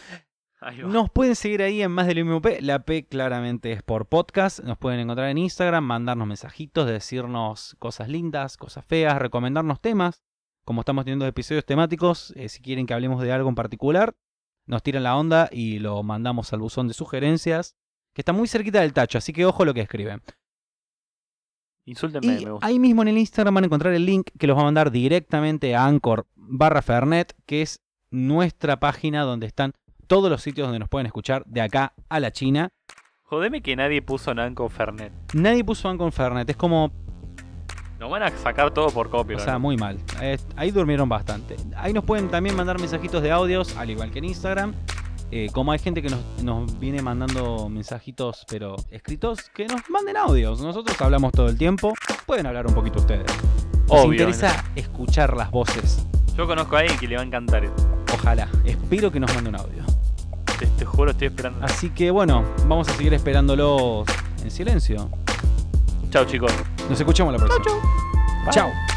Nos 0.84 1.10
pueden 1.10 1.36
seguir 1.36 1.62
ahí 1.62 1.82
en 1.82 1.92
más 1.92 2.06
de 2.06 2.14
lo 2.14 2.24
mismo 2.24 2.40
P. 2.40 2.60
La 2.60 2.80
P 2.80 3.06
claramente 3.06 3.72
es 3.72 3.82
por 3.82 4.06
podcast. 4.06 4.60
Nos 4.60 4.78
pueden 4.78 5.00
encontrar 5.00 5.28
en 5.28 5.38
Instagram, 5.38 5.84
mandarnos 5.84 6.26
mensajitos, 6.26 6.86
decirnos 6.86 7.76
cosas 7.78 8.08
lindas, 8.08 8.56
cosas 8.56 8.84
feas, 8.84 9.18
recomendarnos 9.18 9.80
temas. 9.80 10.22
Como 10.66 10.80
estamos 10.80 11.04
teniendo 11.04 11.26
episodios 11.28 11.64
temáticos, 11.64 12.32
eh, 12.34 12.48
si 12.48 12.60
quieren 12.60 12.86
que 12.86 12.92
hablemos 12.92 13.22
de 13.22 13.30
algo 13.30 13.48
en 13.48 13.54
particular, 13.54 14.16
nos 14.66 14.82
tiran 14.82 15.04
la 15.04 15.16
onda 15.16 15.48
y 15.52 15.78
lo 15.78 16.02
mandamos 16.02 16.52
al 16.52 16.58
buzón 16.58 16.88
de 16.88 16.94
sugerencias, 16.94 17.76
que 18.12 18.22
está 18.22 18.32
muy 18.32 18.48
cerquita 18.48 18.80
del 18.80 18.92
tacho, 18.92 19.16
así 19.16 19.32
que 19.32 19.46
ojo 19.46 19.64
lo 19.64 19.72
que 19.72 19.82
escriben. 19.82 20.22
Insúltenme, 21.84 22.40
Y 22.40 22.44
me 22.46 22.50
gusta. 22.50 22.66
ahí 22.66 22.80
mismo 22.80 23.02
en 23.02 23.08
el 23.08 23.18
Instagram 23.18 23.54
van 23.54 23.62
a 23.64 23.66
encontrar 23.66 23.94
el 23.94 24.04
link 24.04 24.30
que 24.36 24.48
los 24.48 24.56
va 24.56 24.62
a 24.62 24.64
mandar 24.64 24.90
directamente 24.90 25.76
a 25.76 25.86
Anchor 25.86 26.26
barra 26.34 26.82
Fernet, 26.82 27.36
que 27.46 27.62
es 27.62 27.80
nuestra 28.10 28.80
página 28.80 29.22
donde 29.22 29.46
están 29.46 29.72
todos 30.08 30.28
los 30.28 30.42
sitios 30.42 30.66
donde 30.66 30.80
nos 30.80 30.88
pueden 30.88 31.06
escuchar 31.06 31.44
de 31.46 31.60
acá 31.60 31.94
a 32.08 32.18
la 32.18 32.32
China. 32.32 32.70
Jodeme 33.22 33.62
que 33.62 33.76
nadie 33.76 34.02
puso 34.02 34.34
Nanco 34.34 34.68
Fernet. 34.68 35.12
Nadie 35.32 35.62
puso 35.62 35.88
Anchor 35.88 36.10
Fernet, 36.10 36.50
es 36.50 36.56
como, 36.56 36.90
Nos 37.98 38.10
van 38.10 38.22
a 38.22 38.30
sacar 38.38 38.70
todo 38.72 38.90
por 38.90 39.06
o 39.06 39.10
copia. 39.10 39.38
sea, 39.38 39.58
muy 39.58 39.76
mal. 39.76 39.98
Ahí 40.56 40.70
durmieron 40.70 41.08
bastante. 41.08 41.56
Ahí 41.76 41.92
nos 41.92 42.04
pueden 42.04 42.28
también 42.28 42.54
mandar 42.54 42.78
mensajitos 42.78 43.22
de 43.22 43.30
audios, 43.30 43.76
al 43.76 43.90
igual 43.90 44.10
que 44.10 44.18
en 44.18 44.26
Instagram. 44.26 44.74
Eh, 45.32 45.48
como 45.52 45.72
hay 45.72 45.78
gente 45.80 46.02
que 46.02 46.08
nos, 46.08 46.20
nos 46.42 46.78
viene 46.78 47.02
mandando 47.02 47.68
mensajitos, 47.68 48.44
pero 48.48 48.76
escritos, 48.90 49.48
que 49.50 49.66
nos 49.66 49.88
manden 49.90 50.16
audios. 50.16 50.60
Nosotros 50.60 51.00
hablamos 51.00 51.32
todo 51.32 51.48
el 51.48 51.58
tiempo. 51.58 51.94
Pueden 52.26 52.46
hablar 52.46 52.66
un 52.66 52.74
poquito 52.74 53.00
ustedes. 53.00 53.26
Nos 53.88 54.00
Obvio. 54.04 54.12
interesa 54.12 54.64
escuchar 54.76 55.36
las 55.36 55.50
voces. 55.50 56.04
Yo 56.36 56.46
conozco 56.46 56.76
a 56.76 56.80
alguien 56.80 56.98
que 56.98 57.08
le 57.08 57.16
va 57.16 57.22
a 57.22 57.24
encantar 57.24 57.64
esto. 57.64 57.82
Ojalá. 58.14 58.48
Espero 58.64 59.10
que 59.10 59.18
nos 59.18 59.34
mande 59.34 59.48
un 59.50 59.56
audio. 59.56 59.84
Te, 60.58 60.66
te 60.66 60.84
juro, 60.84 61.10
estoy 61.10 61.28
esperando. 61.28 61.64
Así 61.64 61.90
que 61.90 62.10
bueno, 62.10 62.44
vamos 62.66 62.88
a 62.88 62.92
seguir 62.92 63.14
esperándolos 63.14 64.06
en 64.44 64.50
silencio. 64.50 65.08
Chao, 66.10 66.24
chicos. 66.24 66.52
Nos 66.88 66.98
escuchamos 66.98 67.32
la 67.32 67.38
próxima. 67.38 67.76
Bye. 68.44 68.52
Chao. 68.52 68.95